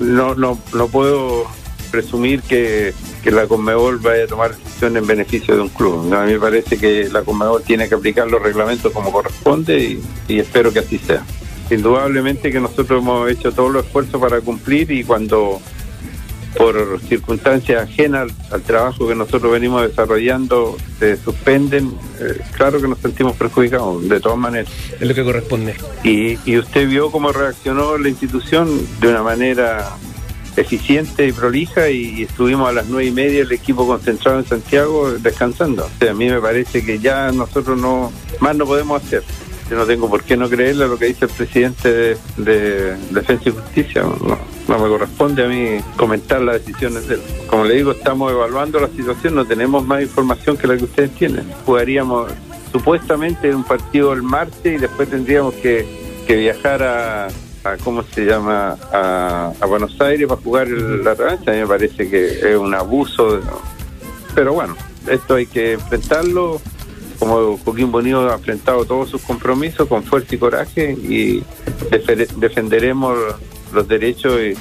No, 0.00 0.34
no, 0.34 0.58
no 0.72 0.86
puedo 0.88 1.44
presumir 1.90 2.42
que, 2.42 2.94
que 3.22 3.30
la 3.30 3.46
Conmebol 3.46 3.98
vaya 3.98 4.24
a 4.24 4.26
tomar 4.26 4.56
decisiones 4.56 5.02
en 5.02 5.06
beneficio 5.08 5.54
de 5.54 5.62
un 5.62 5.68
club. 5.68 6.06
No, 6.06 6.18
a 6.18 6.24
mí 6.24 6.32
me 6.32 6.40
parece 6.40 6.78
que 6.78 7.08
la 7.10 7.22
Conmebol 7.22 7.62
tiene 7.62 7.88
que 7.88 7.94
aplicar 7.94 8.28
los 8.28 8.42
reglamentos 8.42 8.92
como 8.92 9.12
corresponde 9.12 9.78
y, 9.78 10.02
y 10.28 10.38
espero 10.40 10.72
que 10.72 10.80
así 10.80 10.98
sea. 10.98 11.24
Indudablemente 11.70 12.50
que 12.50 12.60
nosotros 12.60 13.02
hemos 13.02 13.30
hecho 13.30 13.52
todos 13.52 13.70
los 13.70 13.84
esfuerzos 13.84 14.20
para 14.20 14.40
cumplir 14.40 14.90
y 14.90 15.04
cuando 15.04 15.60
por 16.56 17.00
circunstancias 17.08 17.82
ajenas 17.82 18.22
al, 18.22 18.32
al 18.50 18.62
trabajo 18.62 19.06
que 19.06 19.14
nosotros 19.14 19.52
venimos 19.52 19.82
desarrollando 19.82 20.76
se 20.98 21.16
suspenden, 21.16 21.92
eh, 22.20 22.40
claro 22.56 22.80
que 22.80 22.88
nos 22.88 22.98
sentimos 22.98 23.36
perjudicados, 23.36 24.08
de 24.08 24.18
todas 24.18 24.38
maneras. 24.38 24.72
Es 24.98 25.06
lo 25.06 25.14
que 25.14 25.24
corresponde. 25.24 25.76
Y, 26.02 26.38
y 26.50 26.58
usted 26.58 26.88
vio 26.88 27.10
cómo 27.10 27.32
reaccionó 27.32 27.98
la 27.98 28.08
institución 28.08 28.68
de 29.00 29.08
una 29.08 29.22
manera 29.22 29.90
eficiente 30.60 31.26
y 31.26 31.32
prolija 31.32 31.90
y, 31.90 32.22
estuvimos 32.22 32.68
a 32.68 32.72
las 32.72 32.86
nueve 32.88 33.06
y 33.06 33.10
media 33.10 33.42
el 33.42 33.52
equipo 33.52 33.86
concentrado 33.86 34.38
en 34.38 34.44
Santiago 34.44 35.12
descansando. 35.12 35.86
O 35.86 35.98
sea, 35.98 36.10
a 36.10 36.14
mí 36.14 36.28
me 36.28 36.40
parece 36.40 36.84
que 36.84 36.98
ya 36.98 37.30
nosotros 37.32 37.78
no 37.78 38.12
más 38.40 38.56
no 38.56 38.66
podemos 38.66 39.02
hacer. 39.02 39.22
Yo 39.70 39.76
no 39.76 39.84
tengo 39.84 40.08
por 40.08 40.24
qué 40.24 40.36
no 40.36 40.48
creerle 40.48 40.84
a 40.84 40.88
lo 40.88 40.98
que 40.98 41.06
dice 41.06 41.26
el 41.26 41.30
presidente 41.30 41.92
de, 41.92 42.16
de 42.38 42.96
Defensa 43.10 43.50
y 43.50 43.52
Justicia. 43.52 44.02
No, 44.02 44.38
no 44.66 44.78
me 44.78 44.88
corresponde 44.88 45.44
a 45.44 45.48
mí 45.48 45.82
comentar 45.96 46.40
las 46.40 46.64
decisiones 46.64 47.06
de 47.06 47.16
él. 47.16 47.20
Como 47.48 47.64
le 47.64 47.74
digo, 47.74 47.92
estamos 47.92 48.32
evaluando 48.32 48.80
la 48.80 48.88
situación, 48.88 49.34
no 49.34 49.44
tenemos 49.44 49.86
más 49.86 50.02
información 50.02 50.56
que 50.56 50.66
la 50.66 50.76
que 50.76 50.84
ustedes 50.84 51.10
tienen. 51.12 51.50
Jugaríamos 51.66 52.32
supuestamente 52.72 53.54
un 53.54 53.64
partido 53.64 54.14
el 54.14 54.22
martes 54.22 54.74
y 54.74 54.78
después 54.78 55.10
tendríamos 55.10 55.52
que, 55.54 55.86
que 56.26 56.36
viajar 56.36 56.82
a, 56.82 57.28
¿cómo 57.82 58.02
se 58.02 58.24
llama? 58.24 58.76
A, 58.92 59.52
a 59.60 59.66
Buenos 59.66 60.00
Aires 60.00 60.26
para 60.28 60.40
jugar 60.40 60.68
la 60.68 61.14
revancha. 61.14 61.50
A 61.50 61.54
mí 61.54 61.60
me 61.60 61.66
parece 61.66 62.08
que 62.08 62.26
es 62.50 62.56
un 62.56 62.74
abuso. 62.74 63.40
pero 64.34 64.52
bueno, 64.54 64.76
esto 65.08 65.34
hay 65.34 65.46
que 65.46 65.72
enfrentarlo. 65.74 66.60
Como 67.18 67.58
Coquimbo 67.64 67.98
Unido 67.98 68.30
ha 68.30 68.34
enfrentado 68.34 68.84
todos 68.84 69.08
sus 69.10 69.20
compromisos 69.22 69.88
con 69.88 70.04
fuerza 70.04 70.34
y 70.36 70.38
coraje 70.38 70.92
y 70.92 71.42
defe- 71.90 72.28
defenderemos 72.36 73.18
los 73.72 73.88
derechos 73.88 74.38
y 74.40 74.54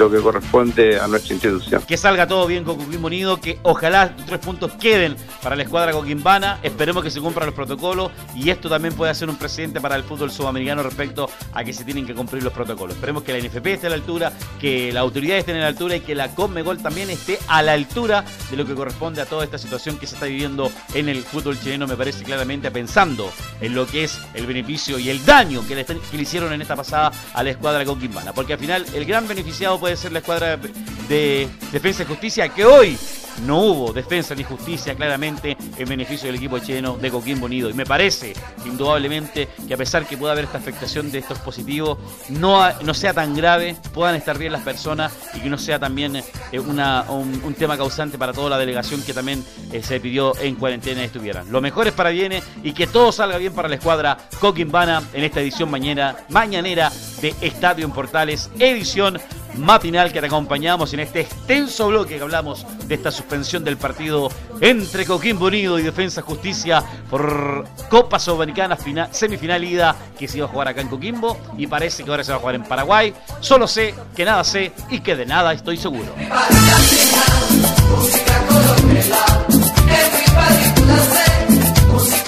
lo 0.00 0.10
que 0.10 0.18
corresponde 0.18 0.98
a 0.98 1.06
nuestra 1.06 1.34
institución. 1.34 1.82
Que 1.82 1.98
salga 1.98 2.26
todo 2.26 2.46
bien 2.46 2.64
con 2.64 2.78
Coquimbo 2.78 3.08
Unido, 3.08 3.38
que 3.38 3.58
ojalá 3.62 4.16
tres 4.16 4.38
puntos 4.38 4.72
queden 4.80 5.14
para 5.42 5.56
la 5.56 5.64
escuadra 5.64 5.92
coquimbana. 5.92 6.58
Esperemos 6.62 7.04
que 7.04 7.10
se 7.10 7.20
cumplan 7.20 7.44
los 7.44 7.54
protocolos 7.54 8.10
y 8.34 8.48
esto 8.48 8.70
también 8.70 8.94
puede 8.94 9.14
ser 9.14 9.28
un 9.28 9.36
precedente 9.36 9.78
para 9.78 9.96
el 9.96 10.02
fútbol 10.02 10.30
sudamericano 10.30 10.82
respecto 10.82 11.28
a 11.52 11.62
que 11.64 11.74
se 11.74 11.84
tienen 11.84 12.06
que 12.06 12.14
cumplir 12.14 12.42
los 12.42 12.52
protocolos. 12.54 12.96
Esperemos 12.96 13.24
que 13.24 13.34
la 13.34 13.46
NFP 13.46 13.66
esté 13.66 13.88
a 13.88 13.90
la 13.90 13.96
altura, 13.96 14.32
que 14.58 14.90
las 14.90 15.02
autoridades 15.02 15.40
estén 15.40 15.56
a 15.56 15.60
la 15.60 15.66
altura 15.66 15.96
y 15.96 16.00
que 16.00 16.14
la 16.14 16.34
Conmebol 16.34 16.78
también 16.78 17.10
esté 17.10 17.38
a 17.46 17.60
la 17.60 17.74
altura 17.74 18.24
de 18.50 18.56
lo 18.56 18.64
que 18.64 18.74
corresponde 18.74 19.20
a 19.20 19.26
toda 19.26 19.44
esta 19.44 19.58
situación 19.58 19.98
que 19.98 20.06
se 20.06 20.14
está 20.14 20.24
viviendo 20.24 20.72
en 20.94 21.10
el 21.10 21.22
fútbol 21.24 21.60
chileno, 21.60 21.86
me 21.86 21.96
parece 21.96 22.24
claramente 22.24 22.70
pensando 22.70 23.30
en 23.60 23.74
lo 23.74 23.86
que 23.86 24.04
es 24.04 24.18
el 24.32 24.46
beneficio 24.46 24.98
y 24.98 25.10
el 25.10 25.22
daño 25.26 25.62
que 25.68 25.74
le, 25.74 25.84
que 25.84 26.16
le 26.16 26.22
hicieron 26.22 26.54
en 26.54 26.62
esta 26.62 26.74
pasada 26.74 27.12
a 27.34 27.42
la 27.42 27.50
escuadra 27.50 27.84
coquimbana. 27.84 28.32
Porque 28.32 28.54
al 28.54 28.58
final 28.58 28.86
el 28.94 29.04
gran 29.04 29.28
beneficiado 29.28 29.78
puede 29.78 29.89
ser 29.96 30.12
la 30.12 30.20
escuadra 30.20 30.56
de, 30.56 30.68
de 31.08 31.48
Defensa 31.72 32.02
y 32.02 32.06
Justicia, 32.06 32.48
que 32.48 32.64
hoy 32.64 32.98
no 33.46 33.58
hubo 33.58 33.92
defensa 33.92 34.34
ni 34.34 34.44
justicia 34.44 34.94
claramente 34.94 35.56
en 35.76 35.88
beneficio 35.88 36.26
del 36.26 36.36
equipo 36.36 36.58
chileno 36.58 36.96
de 36.96 37.10
Coquimbo 37.10 37.46
Unido. 37.46 37.70
Y 37.70 37.74
me 37.74 37.86
parece, 37.86 38.34
indudablemente, 38.66 39.48
que 39.66 39.74
a 39.74 39.76
pesar 39.76 40.06
que 40.06 40.16
pueda 40.16 40.32
haber 40.32 40.44
esta 40.44 40.58
afectación 40.58 41.10
de 41.10 41.18
estos 41.18 41.38
positivos, 41.38 41.98
no, 42.28 42.60
no 42.82 42.94
sea 42.94 43.14
tan 43.14 43.34
grave, 43.34 43.76
puedan 43.94 44.14
estar 44.14 44.38
bien 44.38 44.52
las 44.52 44.62
personas 44.62 45.12
y 45.34 45.40
que 45.40 45.48
no 45.48 45.58
sea 45.58 45.78
también 45.78 46.16
eh, 46.16 46.60
una, 46.60 47.04
un, 47.10 47.54
tema 47.54 47.76
causante 47.76 48.16
para 48.16 48.32
toda 48.32 48.50
la 48.50 48.58
delegación 48.58 49.02
que 49.02 49.12
también 49.12 49.44
eh, 49.72 49.82
se 49.82 50.00
pidió 50.00 50.38
en 50.40 50.54
cuarentena 50.54 51.04
estuvieran. 51.04 51.50
Lo 51.50 51.60
mejor 51.60 51.86
es 51.88 51.92
para 51.92 52.10
bienes 52.10 52.42
y 52.62 52.72
que 52.72 52.86
todo 52.86 53.12
salga 53.12 53.36
bien 53.36 53.52
para 53.52 53.68
la 53.68 53.74
escuadra 53.74 54.16
Coquimbana 54.38 55.02
en 55.12 55.24
esta 55.24 55.40
edición 55.40 55.70
mañana, 55.70 56.16
mañanera 56.30 56.90
de 57.20 57.34
Estadio 57.40 57.84
en 57.84 57.92
Portales, 57.92 58.50
edición 58.58 59.20
matinal 59.56 60.12
que 60.12 60.20
te 60.20 60.26
acompañamos 60.26 60.92
en 60.94 61.00
este 61.00 61.20
extenso 61.20 61.88
bloque 61.88 62.16
que 62.16 62.22
hablamos 62.22 62.66
de 62.86 62.94
esta 62.94 63.10
suspensión 63.10 63.64
del 63.64 63.76
partido 63.76 64.30
entre 64.60 65.06
Coquimbo 65.06 65.46
Unido 65.46 65.78
y 65.78 65.82
Defensa 65.82 66.22
Justicia 66.22 66.82
por 67.08 67.66
Copa 67.88 68.18
Sudamericana 68.18 68.76
final, 68.76 69.08
semifinal 69.12 69.62
ida 69.64 69.96
que 70.18 70.28
se 70.28 70.38
iba 70.38 70.46
a 70.46 70.50
jugar 70.50 70.68
acá 70.68 70.80
en 70.80 70.88
Coquimbo 70.88 71.36
y 71.56 71.66
parece 71.66 72.04
que 72.04 72.10
ahora 72.10 72.24
se 72.24 72.32
va 72.32 72.36
a 72.36 72.40
jugar 72.40 72.54
en 72.54 72.64
Paraguay. 72.64 73.14
Solo 73.40 73.66
sé 73.66 73.94
que 74.14 74.24
nada 74.24 74.44
sé 74.44 74.72
y 74.90 75.00
que 75.00 75.16
de 75.16 75.26
nada 75.26 75.52
estoy 75.52 75.76
seguro. 75.76 76.12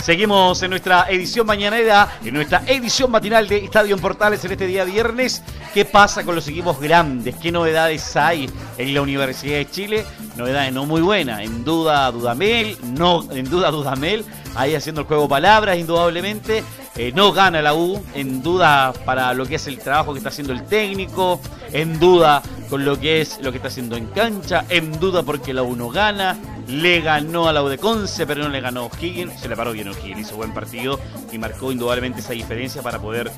Seguimos 0.03 0.61
en 0.65 0.71
nuestra 0.71 1.07
edición 1.09 1.47
mañanera, 1.47 2.19
en 2.25 2.35
nuestra 2.35 2.65
edición 2.67 3.09
matinal 3.09 3.47
de 3.47 3.59
Estadio 3.65 3.95
en 3.95 4.03
Portales 4.03 4.45
en 4.45 4.51
este 4.51 4.67
día 4.67 4.83
viernes. 4.83 5.45
¿Qué 5.73 5.85
pasa 5.85 6.25
con 6.25 6.35
los 6.35 6.49
equipos 6.49 6.81
grandes? 6.81 7.37
¿Qué 7.37 7.53
novedades 7.53 8.17
hay 8.17 8.51
en 8.79 8.95
la 8.95 9.01
Universidad 9.01 9.59
de 9.59 9.71
Chile? 9.71 10.05
Novedades 10.37 10.73
no 10.73 10.87
muy 10.87 11.03
buenas. 11.03 11.43
En 11.43 11.62
duda 11.62 12.11
Dudamel, 12.11 12.77
no, 12.83 13.31
en 13.31 13.49
duda 13.49 13.71
Dudamel, 13.71 14.25
ahí 14.57 14.75
haciendo 14.75 15.03
el 15.03 15.07
juego 15.07 15.29
palabras, 15.29 15.79
indudablemente. 15.79 16.65
Eh, 16.96 17.11
no 17.14 17.33
gana 17.33 17.62
la 17.62 17.74
U, 17.74 18.02
en 18.14 18.42
duda 18.42 18.92
para 19.07 19.33
lo 19.33 19.46
que 19.46 19.55
es 19.55 19.66
el 19.66 19.78
trabajo 19.78 20.12
que 20.12 20.18
está 20.18 20.28
haciendo 20.28 20.52
el 20.52 20.64
técnico, 20.64 21.40
en 21.72 21.98
duda 21.98 22.42
con 22.68 22.85
lo 22.85 23.00
que 23.00 23.22
es 23.22 23.40
lo 23.40 23.50
que 23.50 23.57
está 23.57 23.68
haciendo 23.68 23.96
en 23.96 24.07
cancha, 24.09 24.66
en 24.68 25.00
duda 25.00 25.22
porque 25.22 25.55
la 25.55 25.62
U 25.62 25.74
no 25.74 25.88
gana, 25.88 26.38
le 26.68 27.00
ganó 27.00 27.48
a 27.48 27.52
la 27.55 27.62
U 27.62 27.68
de 27.68 27.78
Conce, 27.78 28.26
pero 28.26 28.42
no 28.42 28.50
le 28.50 28.61
ganó 28.61 28.87
O'Higgins, 28.87 29.40
se 29.40 29.48
le 29.48 29.57
paró 29.57 29.72
bien 29.72 29.88
O'Higgins, 29.88 30.20
hizo 30.20 30.37
buen 30.37 30.52
partido 30.52 31.00
y 31.33 31.38
marcó 31.38 31.72
indudablemente 31.72 32.20
esa 32.20 32.35
diferencia 32.35 32.83
para 32.83 32.98
poder 32.98 33.33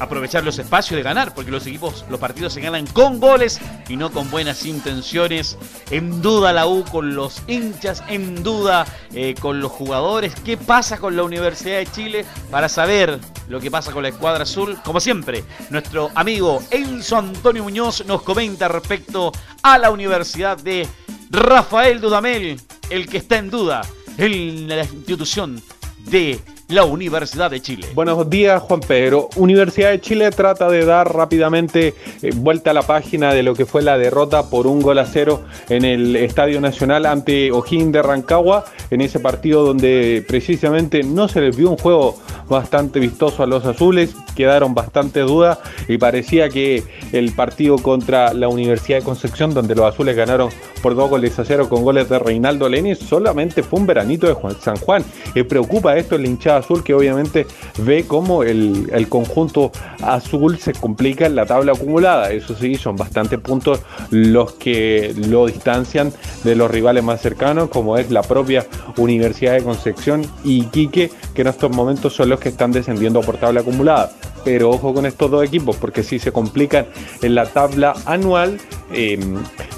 aprovechar 0.00 0.42
los 0.42 0.58
espacios 0.58 0.96
de 0.96 1.02
ganar, 1.02 1.34
porque 1.34 1.50
los 1.50 1.66
equipos, 1.66 2.04
los 2.08 2.18
partidos 2.18 2.54
se 2.54 2.60
ganan 2.60 2.86
con 2.86 3.20
goles 3.20 3.60
y 3.88 3.96
no 3.96 4.10
con 4.10 4.30
buenas 4.30 4.64
intenciones. 4.64 5.56
En 5.90 6.22
duda 6.22 6.52
la 6.52 6.66
U 6.66 6.84
con 6.84 7.14
los 7.14 7.42
hinchas, 7.46 8.02
en 8.08 8.42
duda 8.42 8.86
eh, 9.12 9.34
con 9.38 9.60
los 9.60 9.70
jugadores. 9.70 10.34
¿Qué 10.44 10.56
pasa 10.56 10.98
con 10.98 11.16
la 11.16 11.22
Universidad 11.22 11.78
de 11.78 11.86
Chile? 11.86 12.24
Para 12.50 12.68
saber 12.68 13.20
lo 13.48 13.60
que 13.60 13.70
pasa 13.70 13.92
con 13.92 14.02
la 14.02 14.08
escuadra 14.08 14.44
azul, 14.44 14.78
como 14.84 15.00
siempre, 15.00 15.44
nuestro 15.68 16.10
amigo 16.14 16.62
Enzo 16.70 17.18
Antonio 17.18 17.62
Muñoz 17.62 18.04
nos 18.06 18.22
comenta 18.22 18.68
respecto 18.68 19.32
a 19.62 19.76
la 19.78 19.90
Universidad 19.90 20.56
de 20.56 20.88
Rafael 21.30 22.00
Dudamel, 22.00 22.60
el 22.88 23.08
que 23.08 23.18
está 23.18 23.36
en 23.36 23.50
duda 23.50 23.82
en 24.16 24.68
la 24.68 24.82
institución 24.82 25.62
de 25.98 26.40
la 26.70 26.84
Universidad 26.84 27.50
de 27.50 27.60
Chile. 27.60 27.88
Buenos 27.94 28.30
días, 28.30 28.62
Juan 28.62 28.80
Pedro. 28.80 29.28
Universidad 29.36 29.90
de 29.90 30.00
Chile 30.00 30.30
trata 30.30 30.68
de 30.68 30.84
dar 30.84 31.12
rápidamente 31.12 31.94
eh, 32.22 32.30
vuelta 32.34 32.70
a 32.70 32.74
la 32.74 32.82
página 32.82 33.34
de 33.34 33.42
lo 33.42 33.54
que 33.54 33.66
fue 33.66 33.82
la 33.82 33.98
derrota 33.98 34.48
por 34.48 34.66
un 34.66 34.80
gol 34.80 34.98
a 34.98 35.06
cero 35.06 35.42
en 35.68 35.84
el 35.84 36.14
Estadio 36.16 36.60
Nacional 36.60 37.06
ante 37.06 37.50
O'Higgins 37.50 37.92
de 37.92 38.02
Rancagua, 38.02 38.64
en 38.90 39.00
ese 39.00 39.18
partido 39.18 39.64
donde 39.64 40.24
precisamente 40.26 41.02
no 41.02 41.28
se 41.28 41.40
les 41.40 41.56
vio 41.56 41.70
un 41.70 41.76
juego 41.76 42.16
bastante 42.48 43.00
vistoso 43.00 43.42
a 43.42 43.46
los 43.46 43.64
azules, 43.64 44.14
quedaron 44.36 44.74
bastante 44.74 45.20
dudas 45.20 45.58
y 45.88 45.98
parecía 45.98 46.48
que 46.48 46.82
el 47.12 47.32
partido 47.32 47.78
contra 47.78 48.32
la 48.32 48.48
Universidad 48.48 48.98
de 48.98 49.04
Concepción, 49.04 49.54
donde 49.54 49.74
los 49.74 49.86
azules 49.86 50.16
ganaron 50.16 50.50
por 50.80 50.94
dos 50.94 51.10
goles 51.10 51.38
a 51.38 51.44
cero 51.44 51.68
con 51.68 51.82
goles 51.82 52.08
de 52.08 52.18
Reinaldo 52.18 52.68
Lenis, 52.68 52.98
solamente 52.98 53.62
fue 53.62 53.80
un 53.80 53.86
veranito 53.86 54.26
de 54.26 54.36
San 54.60 54.76
Juan. 54.76 55.04
Y 55.34 55.42
preocupa 55.42 55.96
esto 55.96 56.16
en 56.16 56.22
la 56.22 56.28
hinchada 56.28 56.58
azul 56.58 56.82
que 56.82 56.94
obviamente 56.94 57.46
ve 57.78 58.04
cómo 58.06 58.42
el, 58.42 58.90
el, 58.92 59.08
conjunto 59.08 59.70
azul 60.02 60.58
se 60.58 60.72
complica 60.72 61.26
en 61.26 61.36
la 61.36 61.46
tabla 61.46 61.72
acumulada. 61.72 62.30
Eso 62.32 62.54
sí, 62.54 62.74
son 62.76 62.96
bastantes 62.96 63.38
puntos 63.38 63.80
los 64.10 64.52
que 64.52 65.14
lo 65.28 65.46
distancian 65.46 66.12
de 66.44 66.56
los 66.56 66.70
rivales 66.70 67.04
más 67.04 67.20
cercanos, 67.20 67.68
como 67.68 67.96
es 67.96 68.10
la 68.10 68.22
propia 68.22 68.66
Universidad 68.96 69.54
de 69.54 69.62
Concepción 69.62 70.22
y 70.44 70.64
Quique, 70.66 71.10
que 71.34 71.42
en 71.42 71.48
estos 71.48 71.70
momentos 71.70 72.14
son 72.14 72.28
los 72.28 72.40
que 72.40 72.48
están 72.48 72.72
descendiendo 72.72 73.20
por 73.20 73.36
tabla 73.36 73.60
acumulada. 73.60 74.10
Pero 74.44 74.70
ojo 74.70 74.94
con 74.94 75.04
estos 75.04 75.30
dos 75.30 75.44
equipos, 75.44 75.76
porque 75.76 76.02
si 76.02 76.18
se 76.18 76.32
complican 76.32 76.86
en 77.20 77.34
la 77.34 77.46
tabla 77.46 77.94
anual, 78.06 78.58
eh, 78.92 79.18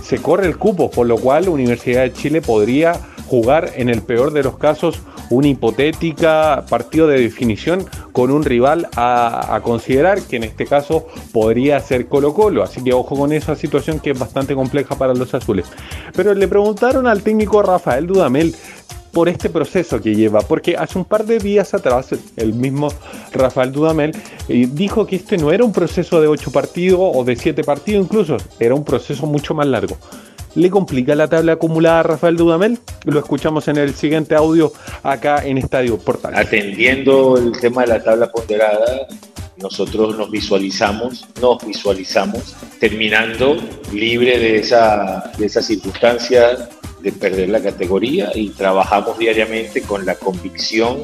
se 0.03 0.19
corre 0.21 0.47
el 0.47 0.57
cupo, 0.57 0.91
por 0.95 1.07
lo 1.07 1.17
cual 1.17 1.49
Universidad 1.49 2.03
de 2.03 2.13
Chile 2.13 2.43
podría 2.43 2.95
jugar 3.27 3.71
en 3.77 3.89
el 3.89 4.03
peor 4.03 4.33
de 4.33 4.43
los 4.43 4.59
casos 4.59 5.01
una 5.31 5.49
hipotética 5.49 6.65
partido 6.69 7.07
de 7.07 7.21
definición 7.21 7.87
con 8.13 8.31
un 8.31 8.45
rival 8.45 8.89
a, 8.95 9.55
a, 9.55 9.63
considerar, 9.63 10.21
que 10.21 10.37
en 10.37 10.45
este 10.45 10.67
caso 10.67 11.07
podría 11.33 11.81
ser 11.81 12.07
Colo 12.07 12.35
Colo. 12.35 12.63
Así 12.63 12.85
que 12.85 12.93
ojo 12.93 13.17
con 13.17 13.33
esa 13.33 13.57
situación 13.57 14.01
que 14.01 14.11
es 14.11 14.19
bastante 14.19 14.55
compleja 14.55 14.97
para 14.97 15.15
los 15.15 15.33
azules. 15.33 15.67
Pero 16.15 16.35
le 16.35 16.47
preguntaron 16.47 17.07
al 17.07 17.23
técnico 17.23 17.63
Rafael 17.63 18.07
Dudamel 18.07 18.55
por 19.13 19.29
este 19.29 19.51
proceso 19.51 20.01
que 20.01 20.15
lleva, 20.15 20.41
porque 20.41 20.77
hace 20.77 20.99
un 20.99 21.05
par 21.05 21.25
de 21.25 21.39
días 21.39 21.75
atrás 21.75 22.09
el 22.37 22.55
mismo 22.55 22.89
Rafael 23.33 23.71
Dudamel 23.71 24.17
eh, 24.49 24.69
dijo 24.73 25.07
que 25.07 25.17
este 25.17 25.37
no 25.37 25.53
era 25.53 25.65
un 25.65 25.73
proceso 25.73 26.21
de 26.21 26.29
ocho 26.29 26.51
partidos 26.51 27.01
o 27.01 27.23
de 27.23 27.37
siete 27.37 27.63
partidos 27.63 28.07
incluso, 28.07 28.39
era 28.59 28.75
un 28.75 28.85
proceso 28.85 29.27
mucho 29.27 29.55
más 29.55 29.67
largo. 29.67 29.97
¿Le 30.55 30.71
complica 30.71 31.15
la 31.15 31.29
tabla 31.29 31.55
acumulada 31.55 32.01
a 32.01 32.03
Rafael 32.03 32.37
Dudamel? 32.37 32.79
Lo 33.05 33.19
escuchamos 33.19 33.69
en 33.69 33.79
el 33.79 33.95
siguiente 33.95 34.35
audio 34.35 34.73
acá 35.03 35.45
en 35.47 35.57
Estadio 35.57 35.97
Portal. 35.97 36.35
Atendiendo 36.37 37.39
el 37.39 37.59
tema 37.59 37.83
de 37.83 37.89
la 37.89 38.03
tabla 38.03 38.31
ponderada, 38.31 39.07
nosotros 39.57 40.19
nos 40.19 40.31
visualizamos, 40.31 41.27
nos 41.41 41.67
visualizamos 41.67 42.55
terminando 42.79 43.57
libre 43.95 44.39
de 44.39 44.57
esa, 44.57 45.33
de 45.39 45.47
esa 45.47 45.63
circunstancia 45.63 46.69
de 47.01 47.13
perder 47.13 47.49
la 47.49 47.63
categoría 47.63 48.31
y 48.35 48.51
trabajamos 48.51 49.19
diariamente 49.19 49.81
con 49.81 50.05
la 50.05 50.17
convicción 50.17 50.99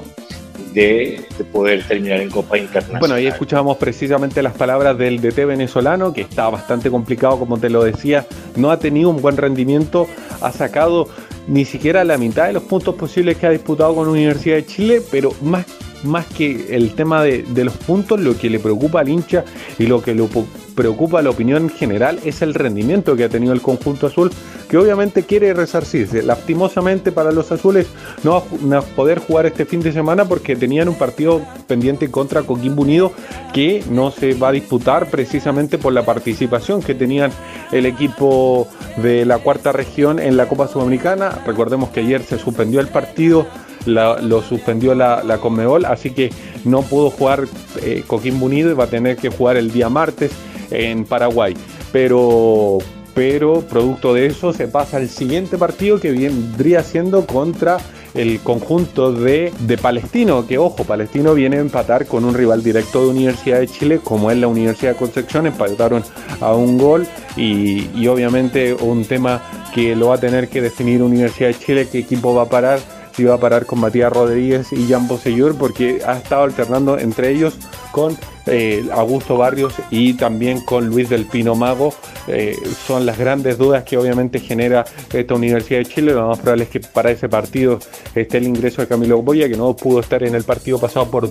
de, 0.72 1.24
de, 1.36 1.44
poder 1.44 1.82
terminar 1.84 2.20
en 2.20 2.30
Copa 2.30 2.58
Internacional. 2.58 3.00
Bueno, 3.00 3.14
ahí 3.14 3.26
escuchábamos 3.26 3.76
precisamente 3.76 4.42
las 4.42 4.54
palabras 4.54 4.96
del 4.96 5.20
DT 5.20 5.46
venezolano, 5.46 6.12
que 6.12 6.22
está 6.22 6.48
bastante 6.48 6.90
complicado, 6.90 7.38
como 7.38 7.58
te 7.58 7.70
lo 7.70 7.84
decía, 7.84 8.26
no 8.56 8.70
ha 8.70 8.78
tenido 8.78 9.10
un 9.10 9.20
buen 9.20 9.36
rendimiento, 9.36 10.06
ha 10.40 10.52
sacado 10.52 11.08
ni 11.46 11.64
siquiera 11.64 12.04
la 12.04 12.18
mitad 12.18 12.46
de 12.46 12.52
los 12.52 12.62
puntos 12.62 12.94
posibles 12.94 13.36
que 13.38 13.46
ha 13.46 13.50
disputado 13.50 13.94
con 13.94 14.06
la 14.06 14.12
Universidad 14.12 14.56
de 14.56 14.66
Chile, 14.66 15.02
pero 15.10 15.32
más, 15.42 15.66
más 16.04 16.26
que 16.26 16.74
el 16.74 16.94
tema 16.94 17.22
de, 17.22 17.44
los 17.64 17.76
puntos, 17.76 18.20
lo 18.20 18.36
que 18.36 18.50
le 18.50 18.58
preocupa 18.58 19.00
al 19.00 19.08
hincha 19.08 19.44
y 19.78 19.86
lo 19.86 20.02
que 20.02 20.14
lo 20.14 20.28
preocupa 20.74 21.18
a 21.18 21.22
la 21.22 21.30
opinión 21.30 21.68
general 21.70 22.20
es 22.24 22.40
el 22.42 22.54
rendimiento 22.54 23.16
que 23.16 23.24
ha 23.24 23.28
tenido 23.28 23.52
el 23.52 23.60
conjunto 23.60 24.06
azul, 24.06 24.30
que 24.68 24.76
obviamente 24.76 25.24
quiere 25.24 25.52
resarcirse. 25.54 26.22
Lastimosamente 26.22 27.10
para 27.10 27.32
los 27.32 27.50
azules 27.50 27.88
no 28.22 28.44
va 28.70 28.78
a 28.78 28.82
poder 28.82 29.18
jugar 29.18 29.46
este 29.46 29.64
fin 29.64 29.80
de 29.80 29.92
semana 29.92 30.24
porque 30.24 30.54
tenían 30.54 30.88
un 30.88 30.94
partido 30.94 31.42
pendiente 31.66 32.10
contra 32.10 32.42
Coquimbo 32.42 32.82
Unido 32.82 33.12
que 33.52 33.82
no 33.90 34.10
se 34.10 34.34
va 34.34 34.48
a 34.48 34.52
disputar 34.52 35.10
precisamente 35.10 35.78
por 35.78 35.92
la 35.92 36.04
participación 36.04 36.82
que 36.82 36.94
tenían 36.94 37.32
el 37.72 37.86
equipo 37.86 38.68
de 39.02 39.24
la 39.24 39.38
cuarta 39.38 39.72
región 39.72 40.18
en 40.18 40.36
la 40.36 40.48
Copa 40.48 40.68
Sudamericana. 40.68 41.42
Recordemos 41.46 41.90
que 41.90 42.00
ayer 42.00 42.22
se 42.22 42.38
suspendió 42.38 42.80
el 42.80 42.88
partido. 42.88 43.46
Lo 43.86 44.42
suspendió 44.42 44.94
la, 44.94 45.22
la 45.22 45.38
Conmebol, 45.38 45.84
así 45.84 46.10
que 46.10 46.30
no 46.64 46.82
pudo 46.82 47.10
jugar 47.10 47.44
eh, 47.82 48.04
Coquimbo 48.06 48.46
Unido 48.46 48.70
y 48.70 48.74
va 48.74 48.84
a 48.84 48.88
tener 48.88 49.16
que 49.16 49.30
jugar 49.30 49.56
el 49.56 49.70
día 49.70 49.88
martes 49.88 50.32
en 50.70 51.04
Paraguay. 51.04 51.54
Pero, 51.92 52.78
pero 53.14 53.62
producto 53.62 54.14
de 54.14 54.26
eso 54.26 54.52
se 54.52 54.68
pasa 54.68 54.98
al 54.98 55.08
siguiente 55.08 55.56
partido 55.56 56.00
que 56.00 56.10
vendría 56.10 56.82
siendo 56.82 57.26
contra 57.26 57.78
el 58.14 58.40
conjunto 58.40 59.12
de, 59.12 59.52
de, 59.60 59.78
Palestino, 59.78 60.46
que 60.46 60.58
ojo, 60.58 60.84
Palestino 60.84 61.34
viene 61.34 61.58
a 61.58 61.60
empatar 61.60 62.06
con 62.06 62.24
un 62.24 62.34
rival 62.34 62.62
directo 62.62 63.02
de 63.02 63.10
Universidad 63.10 63.60
de 63.60 63.68
Chile, 63.68 64.00
como 64.02 64.30
es 64.30 64.38
la 64.38 64.48
Universidad 64.48 64.92
de 64.92 64.98
Concepción, 64.98 65.46
empataron 65.46 66.02
a 66.40 66.54
un 66.54 66.78
gol 66.78 67.06
y, 67.36 67.88
y 67.94 68.08
obviamente 68.08 68.74
un 68.74 69.04
tema 69.04 69.42
que 69.74 69.94
lo 69.94 70.08
va 70.08 70.16
a 70.16 70.20
tener 70.20 70.48
que 70.48 70.62
definir 70.62 71.02
Universidad 71.02 71.48
de 71.48 71.58
Chile, 71.58 71.88
qué 71.90 71.98
equipo 71.98 72.34
va 72.34 72.42
a 72.42 72.48
parar 72.48 72.80
si 73.18 73.24
va 73.24 73.34
a 73.34 73.40
parar 73.40 73.66
con 73.66 73.80
Matías 73.80 74.12
Rodríguez 74.12 74.72
y 74.72 74.86
Jan 74.86 75.08
Bosellur 75.08 75.58
porque 75.58 76.00
ha 76.06 76.18
estado 76.18 76.44
alternando 76.44 77.00
entre 77.00 77.30
ellos 77.32 77.58
con 77.98 78.16
eh, 78.46 78.88
Augusto 78.92 79.36
Barrios 79.36 79.74
y 79.90 80.14
también 80.14 80.60
con 80.60 80.86
Luis 80.86 81.08
del 81.08 81.24
Pino 81.24 81.56
Mago. 81.56 81.92
Eh, 82.28 82.56
son 82.86 83.06
las 83.06 83.18
grandes 83.18 83.58
dudas 83.58 83.82
que 83.82 83.96
obviamente 83.96 84.38
genera 84.38 84.84
esta 85.12 85.34
Universidad 85.34 85.80
de 85.80 85.86
Chile. 85.86 86.12
Lo 86.12 86.28
más 86.28 86.38
probable 86.38 86.64
es 86.64 86.70
que 86.70 86.78
para 86.78 87.10
ese 87.10 87.28
partido 87.28 87.80
esté 88.14 88.38
el 88.38 88.46
ingreso 88.46 88.82
de 88.82 88.86
Camilo 88.86 89.20
Boya, 89.20 89.48
que 89.48 89.56
no 89.56 89.74
pudo 89.74 89.98
estar 89.98 90.22
en 90.22 90.36
el 90.36 90.44
partido 90.44 90.78
pasado 90.78 91.10
por, 91.10 91.28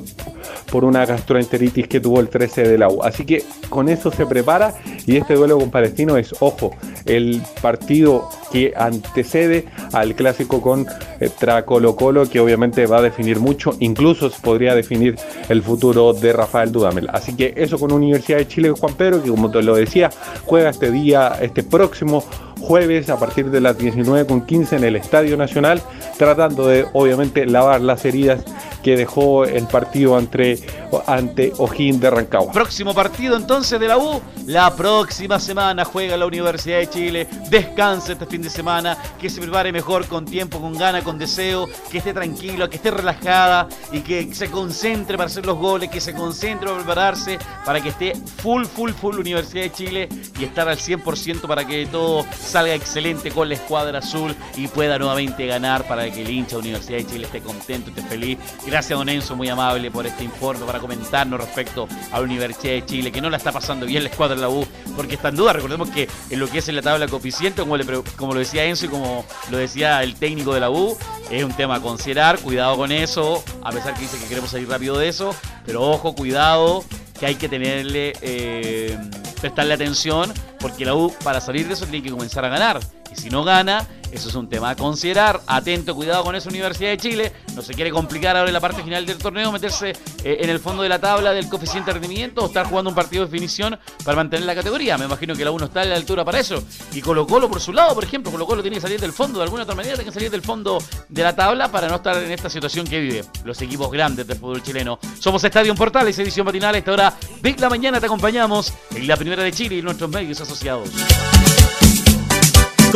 por 0.69 0.83
una 0.83 1.05
gastroenteritis 1.05 1.87
que 1.87 2.01
tuvo 2.01 2.19
el 2.19 2.27
13 2.27 2.67
de 2.67 2.77
la 2.77 2.89
U. 2.89 3.01
Así 3.01 3.25
que 3.25 3.45
con 3.69 3.87
eso 3.87 4.11
se 4.11 4.25
prepara 4.25 4.73
y 5.05 5.15
este 5.15 5.35
duelo 5.35 5.57
con 5.57 5.71
Palestino 5.71 6.17
es, 6.17 6.35
ojo, 6.41 6.75
el 7.05 7.41
partido 7.61 8.27
que 8.51 8.73
antecede 8.75 9.65
al 9.93 10.15
clásico 10.15 10.61
con 10.61 10.85
eh, 11.19 11.29
Colo 11.65 11.95
Colo, 11.95 12.29
que 12.29 12.39
obviamente 12.39 12.85
va 12.85 12.97
a 12.97 13.01
definir 13.01 13.39
mucho, 13.39 13.75
incluso 13.79 14.29
podría 14.41 14.75
definir 14.75 15.15
el 15.49 15.61
futuro 15.61 16.13
de 16.13 16.33
Rafael 16.33 16.56
Dudamel. 16.65 17.07
Así 17.11 17.35
que 17.35 17.53
eso 17.55 17.79
con 17.79 17.91
Universidad 17.91 18.37
de 18.39 18.47
Chile 18.47 18.71
Juan 18.71 18.93
Pedro, 18.95 19.23
que 19.23 19.29
como 19.29 19.51
te 19.51 19.61
lo 19.61 19.75
decía, 19.75 20.09
juega 20.45 20.69
este 20.69 20.91
día, 20.91 21.37
este 21.41 21.63
próximo 21.63 22.23
jueves 22.67 23.09
a 23.09 23.17
partir 23.17 23.49
de 23.49 23.61
las 23.61 23.77
19.15 23.77 24.73
en 24.73 24.83
el 24.83 24.97
Estadio 24.97 25.37
Nacional, 25.37 25.81
tratando 26.17 26.67
de 26.67 26.85
obviamente 26.91 27.45
lavar 27.45 27.79
las 27.79 28.03
heridas 28.03 28.43
que 28.83 28.97
dejó 28.97 29.45
el 29.45 29.67
partido 29.67 30.19
entre, 30.19 30.59
ante 31.07 31.53
O'Higgins 31.57 32.01
de 32.01 32.09
Rancagua. 32.09 32.51
Próximo 32.51 32.93
partido 32.93 33.37
entonces 33.37 33.79
de 33.79 33.87
la 33.87 33.97
U, 33.97 34.21
la 34.45 34.75
próxima 34.75 35.39
semana 35.39 35.85
juega 35.85 36.17
la 36.17 36.25
Universidad 36.25 36.79
de 36.79 36.89
Chile, 36.89 37.27
descanse 37.49 38.13
este 38.13 38.25
fin 38.25 38.41
de 38.41 38.49
semana, 38.49 38.97
que 39.19 39.29
se 39.29 39.39
prepare 39.39 39.71
mejor 39.71 40.05
con 40.07 40.25
tiempo, 40.25 40.59
con 40.59 40.77
gana, 40.77 41.03
con 41.03 41.17
deseo, 41.17 41.67
que 41.89 41.99
esté 41.99 42.13
tranquila, 42.13 42.69
que 42.69 42.75
esté 42.75 42.91
relajada 42.91 43.67
y 43.93 44.01
que 44.01 44.33
se 44.33 44.51
concentre 44.51 45.17
para 45.17 45.27
hacer 45.27 45.45
los 45.45 45.57
goles, 45.57 45.89
que 45.89 46.01
se 46.01 46.13
concentre 46.13 46.67
para 46.67 46.79
prepararse, 46.79 47.39
para 47.65 47.81
que 47.81 47.89
esté 47.89 48.13
full, 48.41 48.65
full, 48.65 48.91
full 48.91 49.17
Universidad 49.17 49.63
de 49.63 49.71
Chile 49.71 50.09
y 50.37 50.43
estar 50.43 50.67
al 50.67 50.77
100% 50.77 51.41
para 51.47 51.65
que 51.65 51.85
todo 51.87 52.25
salga 52.39 52.56
excelente 52.65 53.31
con 53.31 53.49
la 53.49 53.55
escuadra 53.55 53.99
azul 53.99 54.35
y 54.55 54.67
pueda 54.67 54.97
nuevamente 54.97 55.45
ganar 55.45 55.87
para 55.87 56.09
que 56.11 56.21
el 56.21 56.29
hincha 56.29 56.57
Universidad 56.57 56.97
de 56.97 57.07
Chile 57.07 57.25
esté 57.25 57.41
contento, 57.41 57.89
esté 57.89 58.01
feliz. 58.03 58.37
Gracias, 58.65 58.97
don 58.97 59.07
Enzo, 59.09 59.35
muy 59.35 59.49
amable 59.49 59.91
por 59.91 60.07
este 60.07 60.23
informe, 60.23 60.65
para 60.65 60.79
comentarnos 60.79 61.39
respecto 61.39 61.87
a 62.11 62.17
la 62.17 62.23
Universidad 62.23 62.73
de 62.73 62.85
Chile, 62.85 63.11
que 63.11 63.21
no 63.21 63.29
la 63.29 63.37
está 63.37 63.51
pasando 63.51 63.85
bien 63.85 64.03
la 64.03 64.09
escuadra 64.09 64.35
de 64.35 64.41
la 64.41 64.49
U, 64.49 64.65
porque 64.95 65.15
está 65.15 65.29
en 65.29 65.35
duda. 65.35 65.53
Recordemos 65.53 65.89
que 65.89 66.07
en 66.29 66.39
lo 66.39 66.49
que 66.49 66.59
es 66.59 66.69
en 66.69 66.75
la 66.75 66.81
tabla 66.81 67.07
coeficiente, 67.07 67.61
como, 67.61 67.77
como 68.15 68.33
lo 68.33 68.39
decía 68.39 68.65
Enzo 68.65 68.85
y 68.85 68.89
como 68.89 69.25
lo 69.51 69.57
decía 69.57 70.01
el 70.03 70.15
técnico 70.15 70.53
de 70.53 70.59
la 70.59 70.69
U, 70.69 70.97
es 71.29 71.43
un 71.43 71.53
tema 71.53 71.75
a 71.75 71.81
considerar. 71.81 72.39
Cuidado 72.39 72.77
con 72.77 72.91
eso, 72.91 73.43
a 73.63 73.71
pesar 73.71 73.93
que 73.93 74.01
dice 74.01 74.17
que 74.17 74.27
queremos 74.27 74.51
salir 74.51 74.69
rápido 74.69 74.97
de 74.97 75.07
eso, 75.07 75.35
pero 75.65 75.83
ojo, 75.83 76.15
cuidado, 76.15 76.83
que 77.19 77.25
hay 77.25 77.35
que 77.35 77.49
tenerle, 77.49 78.13
eh, 78.21 78.97
prestarle 79.41 79.73
atención, 79.73 80.31
porque 80.59 80.85
la 80.85 80.95
U 80.95 81.13
para 81.23 81.41
salir 81.41 81.67
de 81.67 81.73
eso 81.73 81.85
tiene 81.85 82.03
que 82.03 82.11
comenzar 82.11 82.45
a 82.45 82.49
ganar. 82.49 82.79
Si 83.17 83.29
no 83.29 83.43
gana, 83.43 83.85
Eso 84.11 84.29
es 84.29 84.35
un 84.35 84.47
tema 84.47 84.69
a 84.69 84.75
considerar. 84.75 85.41
Atento, 85.47 85.93
cuidado 85.93 86.23
con 86.23 86.33
esa 86.33 86.49
Universidad 86.49 86.91
de 86.91 86.97
Chile. 86.97 87.33
No 87.55 87.61
se 87.61 87.73
quiere 87.73 87.91
complicar 87.91 88.37
ahora 88.37 88.49
en 88.49 88.53
la 88.53 88.61
parte 88.61 88.81
final 88.81 89.05
del 89.05 89.17
torneo, 89.17 89.51
meterse 89.51 89.89
eh, 90.23 90.37
en 90.39 90.49
el 90.49 90.59
fondo 90.59 90.81
de 90.81 90.87
la 90.87 90.99
tabla 90.99 91.33
del 91.33 91.49
coeficiente 91.49 91.89
de 91.89 91.99
rendimiento 91.99 92.41
o 92.41 92.47
estar 92.47 92.67
jugando 92.67 92.89
un 92.89 92.95
partido 92.95 93.25
de 93.25 93.31
definición 93.31 93.77
para 94.05 94.15
mantener 94.15 94.45
la 94.45 94.55
categoría. 94.55 94.97
Me 94.97 95.05
imagino 95.05 95.35
que 95.35 95.43
la 95.43 95.51
1 95.51 95.65
está 95.65 95.81
a 95.81 95.85
la 95.85 95.95
altura 95.95 96.23
para 96.23 96.39
eso. 96.39 96.63
Y 96.93 97.01
Colo 97.01 97.27
Colo 97.27 97.49
por 97.49 97.59
su 97.59 97.73
lado, 97.73 97.93
por 97.95 98.05
ejemplo, 98.05 98.31
Colo 98.31 98.45
Colo 98.45 98.61
tiene 98.61 98.77
que 98.77 98.81
salir 98.81 98.99
del 98.99 99.11
fondo, 99.11 99.39
de 99.39 99.43
alguna 99.43 99.63
otra 99.63 99.75
manera 99.75 99.95
tiene 99.95 100.09
que 100.09 100.13
salir 100.13 100.31
del 100.31 100.41
fondo 100.41 100.77
de 101.09 101.23
la 101.23 101.35
tabla 101.35 101.69
para 101.69 101.89
no 101.89 101.95
estar 101.95 102.15
en 102.17 102.31
esta 102.31 102.49
situación 102.49 102.87
que 102.87 103.01
vive 103.01 103.25
los 103.43 103.61
equipos 103.61 103.91
grandes 103.91 104.25
del 104.25 104.37
fútbol 104.37 104.63
chileno. 104.63 104.99
Somos 105.19 105.43
Estadio 105.43 105.75
Portales, 105.75 106.17
edición 106.17 106.45
matinal. 106.45 106.75
Esta 106.75 106.93
hora, 106.93 107.13
Big 107.41 107.59
la 107.59 107.69
mañana, 107.69 107.99
te 107.99 108.05
acompañamos 108.05 108.73
en 108.95 109.05
la 109.05 109.17
primera 109.17 109.43
de 109.43 109.51
Chile 109.51 109.75
y 109.75 109.81
nuestros 109.81 110.09
medios 110.09 110.39
asociados. 110.39 110.89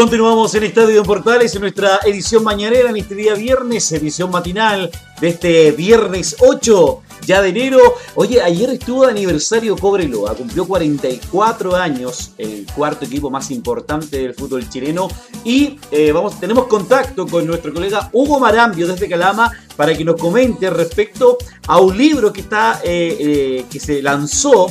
Continuamos 0.01 0.55
en 0.55 0.63
Estadio 0.63 1.03
Portales 1.03 1.53
en 1.53 1.61
nuestra 1.61 1.99
edición 2.03 2.43
mañanera 2.43 2.89
en 2.89 2.97
este 2.97 3.13
día 3.13 3.35
viernes, 3.35 3.91
edición 3.91 4.31
matinal 4.31 4.89
de 5.21 5.27
este 5.27 5.71
viernes 5.73 6.37
8 6.39 7.03
ya 7.25 7.41
de 7.41 7.49
enero. 7.49 7.79
Oye, 8.15 8.41
ayer 8.41 8.69
estuvo 8.71 9.05
de 9.05 9.11
aniversario 9.11 9.75
Cobreloa, 9.77 10.35
cumplió 10.35 10.65
44 10.67 11.75
años, 11.75 12.31
el 12.37 12.65
cuarto 12.75 13.05
equipo 13.05 13.29
más 13.29 13.51
importante 13.51 14.17
del 14.19 14.33
fútbol 14.33 14.67
chileno. 14.69 15.07
Y 15.43 15.79
eh, 15.91 16.11
vamos, 16.11 16.39
tenemos 16.39 16.67
contacto 16.67 17.27
con 17.27 17.45
nuestro 17.45 17.73
colega 17.73 18.09
Hugo 18.11 18.39
Marambio 18.39 18.87
desde 18.87 19.09
Calama 19.09 19.51
para 19.75 19.95
que 19.95 20.03
nos 20.03 20.19
comente 20.19 20.69
respecto 20.69 21.37
a 21.67 21.79
un 21.79 21.97
libro 21.97 22.31
que 22.31 22.41
está 22.41 22.81
eh, 22.83 23.17
eh, 23.19 23.65
que 23.69 23.79
se 23.79 24.01
lanzó 24.01 24.67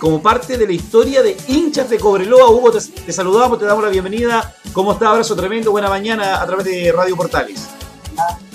como 0.00 0.20
parte 0.20 0.58
de 0.58 0.66
la 0.66 0.72
historia 0.72 1.22
de 1.22 1.36
hinchas 1.46 1.88
de 1.88 1.98
Cobreloa. 1.98 2.50
Hugo, 2.50 2.72
te, 2.72 2.80
te 2.80 3.12
saludamos, 3.12 3.60
te 3.60 3.64
damos 3.64 3.84
la 3.84 3.90
bienvenida. 3.90 4.56
¿Cómo 4.72 4.92
está? 4.92 5.10
Abrazo 5.10 5.36
tremendo, 5.36 5.70
buena 5.70 5.88
mañana 5.88 6.42
a 6.42 6.46
través 6.46 6.64
de 6.64 6.90
Radio 6.90 7.16
Portales. 7.16 7.68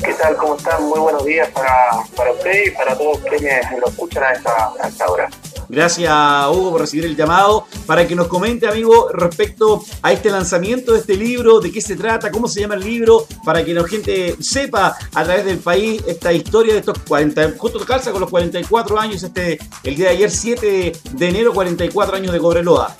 ¿Qué 0.03 0.13
tal? 0.13 0.35
¿Cómo 0.35 0.55
están? 0.57 0.83
Muy 0.83 0.99
buenos 0.99 1.23
días 1.23 1.49
para, 1.51 1.91
para 2.15 2.31
usted 2.33 2.67
y 2.67 2.71
para 2.71 2.97
todos 2.97 3.19
quienes 3.19 3.65
lo 3.79 3.87
escuchan 3.87 4.23
a 4.23 4.31
esta, 4.33 4.73
a 4.81 4.87
esta 4.87 5.09
hora. 5.09 5.29
Gracias, 5.69 6.11
Hugo, 6.51 6.71
por 6.71 6.81
recibir 6.81 7.05
el 7.05 7.15
llamado. 7.15 7.65
Para 7.85 8.05
que 8.05 8.15
nos 8.15 8.27
comente, 8.27 8.67
amigo, 8.67 9.09
respecto 9.11 9.83
a 10.01 10.11
este 10.11 10.29
lanzamiento 10.29 10.93
de 10.93 10.99
este 10.99 11.15
libro, 11.15 11.59
de 11.59 11.71
qué 11.71 11.81
se 11.81 11.95
trata, 11.95 12.31
cómo 12.31 12.47
se 12.47 12.61
llama 12.61 12.75
el 12.75 12.83
libro, 12.83 13.25
para 13.45 13.63
que 13.63 13.73
la 13.73 13.87
gente 13.87 14.35
sepa 14.41 14.97
a 15.13 15.23
través 15.23 15.45
del 15.45 15.59
país 15.59 16.03
esta 16.07 16.33
historia 16.33 16.73
de 16.73 16.79
estos 16.79 16.99
40, 16.99 17.53
justo 17.57 17.79
calza 17.85 18.11
con 18.11 18.21
los 18.21 18.29
44 18.29 18.99
años, 18.99 19.23
este 19.23 19.57
el 19.83 19.95
día 19.95 20.09
de 20.09 20.15
ayer, 20.15 20.31
7 20.31 20.91
de 21.11 21.27
enero, 21.27 21.53
44 21.53 22.17
años 22.17 22.33
de 22.33 22.39
Cobreloa. 22.39 22.95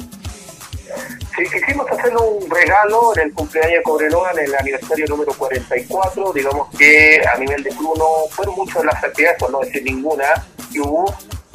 Sí, 1.36 1.44
quisimos 1.52 1.90
hacer 1.90 2.16
un 2.16 2.48
regalo 2.48 3.12
en 3.16 3.24
el 3.24 3.34
cumpleaños 3.34 3.78
de 3.78 3.84
Cobreloa, 3.84 4.32
en 4.34 4.40
el 4.40 4.56
aniversario 4.56 5.08
número 5.08 5.34
44. 5.34 6.32
Digamos 6.32 6.70
que 6.78 7.22
a 7.26 7.38
nivel 7.40 7.64
de 7.64 7.72
club 7.72 7.98
no 7.98 8.30
fueron 8.30 8.56
muchas 8.56 8.86
las 8.86 9.04
actividades, 9.04 9.40
por 9.40 9.50
no 9.50 9.60
decir 9.62 9.82
ninguna, 9.84 10.46
que 10.72 10.80
hubo, 10.80 11.06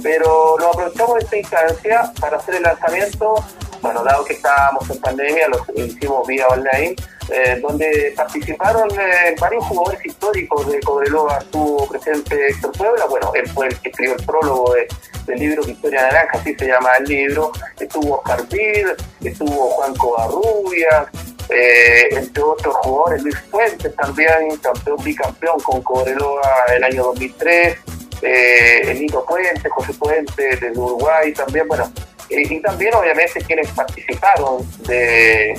pero 0.02 0.56
nos 0.58 0.68
aprovechamos 0.70 1.14
de 1.14 1.24
esta 1.24 1.36
instancia 1.36 2.12
para 2.20 2.38
hacer 2.38 2.56
el 2.56 2.62
lanzamiento. 2.64 3.34
Bueno, 3.80 4.02
dado 4.02 4.24
que 4.24 4.34
estábamos 4.34 4.88
en 4.90 5.00
pandemia, 5.00 5.48
lo 5.48 5.84
hicimos 5.84 6.26
vía 6.26 6.46
online, 6.48 6.96
eh, 7.30 7.58
donde 7.60 8.12
participaron 8.16 8.88
eh, 8.92 9.34
varios 9.40 9.64
jugadores 9.64 10.04
históricos 10.04 10.70
de 10.70 10.80
Cobreloa. 10.80 11.38
Estuvo 11.38 11.88
presente 11.88 12.48
Héctor 12.48 12.72
Puebla, 12.72 13.06
bueno, 13.06 13.32
él 13.34 13.48
fue 13.50 13.68
el 13.68 13.80
que 13.80 13.90
escribió 13.90 14.16
el 14.16 14.24
prólogo 14.24 14.74
de 14.74 14.88
del 15.28 15.38
libro 15.38 15.62
Victoria 15.62 16.02
Naranja, 16.02 16.38
así 16.38 16.54
se 16.54 16.66
llama 16.66 16.96
el 16.98 17.04
libro, 17.04 17.52
estuvo 17.78 18.16
Oscar 18.16 18.42
Pir, 18.48 18.96
estuvo 19.22 19.70
Juan 19.70 19.94
Covarrubias, 19.94 21.08
eh, 21.50 22.08
entre 22.12 22.42
otros 22.42 22.74
jugadores, 22.76 23.22
Luis 23.22 23.38
Fuentes 23.50 23.94
también, 23.94 24.56
campeón, 24.62 24.96
bicampeón 25.04 25.60
con 25.60 25.82
Cobreloa 25.82 26.64
el 26.74 26.84
año 26.84 27.04
2003, 27.04 27.76
eh, 28.22 28.80
el 28.84 29.00
Nito 29.00 29.24
Puente, 29.24 29.68
José 29.68 29.92
Puente 29.94 30.56
de 30.56 30.70
Uruguay 30.70 31.32
también, 31.32 31.68
bueno, 31.68 31.92
y 32.30 32.60
también 32.60 32.94
obviamente 32.94 33.40
quienes 33.40 33.68
participaron 33.70 34.68
de, 34.86 35.58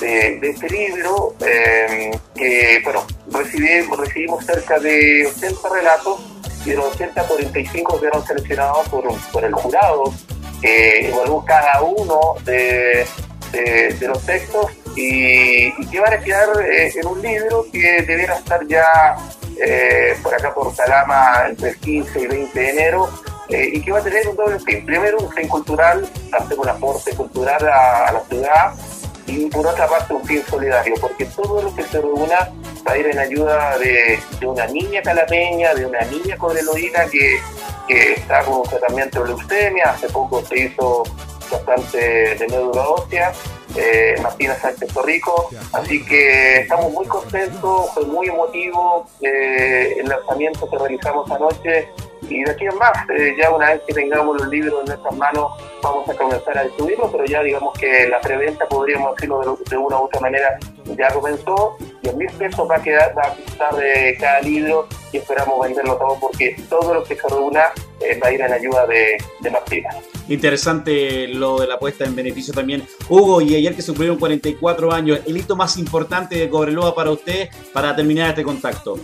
de, 0.00 0.38
este 0.42 0.68
libro, 0.68 1.34
que 1.38 2.80
bueno, 2.84 3.06
recibimos, 3.32 3.98
recibimos 3.98 4.44
cerca 4.44 4.78
de 4.78 5.26
80 5.26 5.68
relatos 5.68 6.20
y 6.64 6.70
de 6.70 6.76
los 6.76 6.94
80, 6.94 7.22
45 7.26 7.98
fueron 7.98 8.26
seleccionados 8.26 8.88
por, 8.88 9.04
por 9.32 9.44
el 9.44 9.52
jurado, 9.52 10.12
que 10.60 11.08
evaluó 11.08 11.44
cada 11.44 11.82
uno 11.82 12.34
de, 12.44 13.06
de, 13.52 14.06
los 14.06 14.24
textos 14.24 14.66
y, 14.96 15.72
que 15.86 16.00
van 16.00 16.12
a 16.12 16.18
quedar 16.18 16.48
eh, 16.60 16.92
en 16.94 17.06
un 17.06 17.22
libro 17.22 17.66
que 17.72 18.02
debiera 18.02 18.36
estar 18.36 18.66
ya 18.66 19.16
eh, 19.58 20.16
por 20.22 20.34
acá 20.34 20.54
por 20.54 20.74
Salama 20.74 21.46
entre 21.48 21.70
el 21.70 21.76
15 21.76 22.20
y 22.20 22.26
20 22.26 22.60
de 22.60 22.70
enero 22.70 23.08
eh, 23.50 23.70
y 23.74 23.82
que 23.82 23.92
va 23.92 23.98
a 23.98 24.02
tener 24.02 24.26
un 24.28 24.36
doble 24.36 24.58
fin. 24.60 24.84
Primero, 24.84 25.18
un 25.18 25.32
fin 25.32 25.48
cultural, 25.48 26.08
hacer 26.32 26.58
un 26.58 26.68
aporte 26.68 27.14
cultural 27.14 27.68
a 27.68 28.12
la 28.12 28.20
ciudad 28.28 28.74
y 29.30 29.46
por 29.46 29.66
otra 29.66 29.86
parte 29.86 30.14
un 30.14 30.24
fin 30.24 30.42
solidario, 30.48 30.94
porque 31.00 31.24
todo 31.26 31.62
lo 31.62 31.74
que 31.74 31.82
se 31.84 32.00
reúna 32.00 32.50
va 32.86 32.92
a 32.92 32.98
ir 32.98 33.06
en 33.06 33.18
ayuda 33.18 33.78
de, 33.78 34.18
una 34.44 34.66
niña 34.66 35.02
calameña, 35.02 35.74
de 35.74 35.86
una 35.86 36.00
niña 36.02 36.36
cobreloína 36.36 37.06
que, 37.06 37.40
que 37.86 38.12
está 38.14 38.42
con 38.42 38.58
un 38.58 38.62
tratamiento 38.64 39.22
de 39.22 39.28
leucemia, 39.28 39.90
hace 39.90 40.08
poco 40.08 40.44
se 40.44 40.58
hizo 40.58 41.04
bastante 41.50 41.98
de 42.36 42.46
médula 42.48 42.88
ósea, 42.88 43.32
eh, 43.76 44.16
Martina 44.22 44.56
Sánchez 44.56 44.92
Torrico, 44.92 45.50
así 45.72 46.04
que 46.04 46.60
estamos 46.60 46.92
muy 46.92 47.06
contentos, 47.06 47.90
fue 47.94 48.04
muy 48.06 48.28
emotivo 48.28 49.06
eh, 49.20 49.96
el 50.00 50.08
lanzamiento 50.08 50.68
que 50.68 50.78
realizamos 50.78 51.30
anoche 51.30 51.88
y 52.30 52.44
de 52.44 52.50
aquí 52.50 52.64
en 52.64 52.78
más, 52.78 52.92
eh, 53.10 53.34
ya 53.36 53.50
una 53.50 53.70
vez 53.70 53.82
que 53.86 53.92
tengamos 53.92 54.40
los 54.40 54.48
libros 54.48 54.80
en 54.80 54.86
nuestras 54.86 55.16
manos, 55.16 55.52
vamos 55.82 56.08
a 56.08 56.14
comenzar 56.14 56.56
a 56.56 56.62
distribuirlos, 56.62 57.10
pero 57.10 57.24
ya 57.24 57.42
digamos 57.42 57.76
que 57.78 58.08
la 58.08 58.20
preventa, 58.20 58.66
podríamos 58.66 59.16
decirlo 59.16 59.58
de, 59.68 59.76
una 59.76 59.96
u 59.96 60.04
otra 60.04 60.20
manera, 60.20 60.58
ya 60.96 61.12
comenzó. 61.12 61.76
y 62.02 62.08
en 62.08 62.18
mil 62.18 62.30
pesos 62.30 62.70
va 62.70 62.76
a 62.76 62.82
quedar, 62.82 63.16
va 63.18 63.26
a 63.26 63.34
costar 63.34 63.74
de 63.74 64.16
cada 64.20 64.40
libro 64.40 64.86
y 65.12 65.16
esperamos 65.16 65.60
venderlo 65.60 65.96
todo 65.96 66.18
porque 66.20 66.56
todo 66.68 66.94
lo 66.94 67.04
que 67.04 67.16
se 67.16 67.28
reúna 67.28 67.64
eh, 68.00 68.18
va 68.22 68.28
a 68.28 68.32
ir 68.32 68.40
en 68.40 68.52
ayuda 68.52 68.86
de, 68.86 69.18
de 69.40 69.50
Martina. 69.50 69.90
Interesante 70.28 71.26
lo 71.26 71.58
de 71.58 71.66
la 71.66 71.74
apuesta 71.74 72.04
en 72.04 72.14
beneficio 72.14 72.54
también. 72.54 72.86
Hugo, 73.08 73.40
y 73.40 73.56
ayer 73.56 73.74
que 73.74 73.82
se 73.82 73.88
cumplieron 73.88 74.18
44 74.18 74.92
años, 74.92 75.20
el 75.26 75.36
hito 75.36 75.56
más 75.56 75.76
importante 75.76 76.36
de 76.36 76.48
Cobreloa 76.48 76.94
para 76.94 77.10
usted 77.10 77.48
para 77.72 77.96
terminar 77.96 78.30
este 78.30 78.44
contacto 78.44 79.00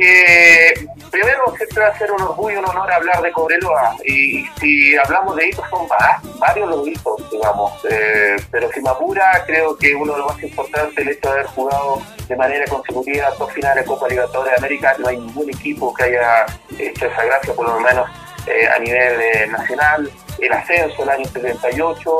que 0.00 0.88
primero 1.10 1.54
siempre 1.56 1.84
va 1.84 1.88
a 1.88 1.98
ser 1.98 2.10
un 2.10 2.22
orgullo 2.22 2.56
y 2.56 2.58
un 2.58 2.64
honor 2.64 2.90
hablar 2.90 3.20
de 3.20 3.30
Cobreloa. 3.32 3.96
Y 4.04 4.46
si 4.58 4.96
hablamos 4.96 5.36
de 5.36 5.48
hitos 5.48 5.68
son 5.68 5.86
varios 6.38 6.70
los 6.70 6.88
hitos, 6.88 7.30
digamos, 7.30 7.72
eh, 7.90 8.36
pero 8.50 8.70
si 8.72 8.80
me 8.80 8.88
apura 8.88 9.44
creo 9.46 9.76
que 9.76 9.94
uno 9.94 10.14
de 10.14 10.18
los 10.20 10.34
más 10.34 10.42
importantes 10.42 10.96
el 10.96 11.08
hecho 11.08 11.28
de 11.28 11.34
haber 11.34 11.46
jugado 11.46 12.02
de 12.26 12.36
manera 12.36 12.64
consecutiva 12.66 13.30
dos 13.38 13.52
finales 13.52 13.86
Copa 13.86 14.08
Libertadores 14.08 14.52
de 14.52 14.58
América, 14.58 14.96
no 14.98 15.08
hay 15.08 15.18
ningún 15.18 15.50
equipo 15.50 15.92
que 15.92 16.04
haya 16.04 16.46
hecho 16.78 17.06
esa 17.06 17.24
gracia 17.24 17.52
por 17.52 17.68
lo 17.68 17.78
menos 17.80 18.08
eh, 18.46 18.68
a 18.68 18.78
nivel 18.78 19.20
eh, 19.20 19.46
nacional, 19.48 20.10
el 20.40 20.52
ascenso 20.52 21.02
el 21.02 21.08
año 21.08 21.24
78, 21.24 22.16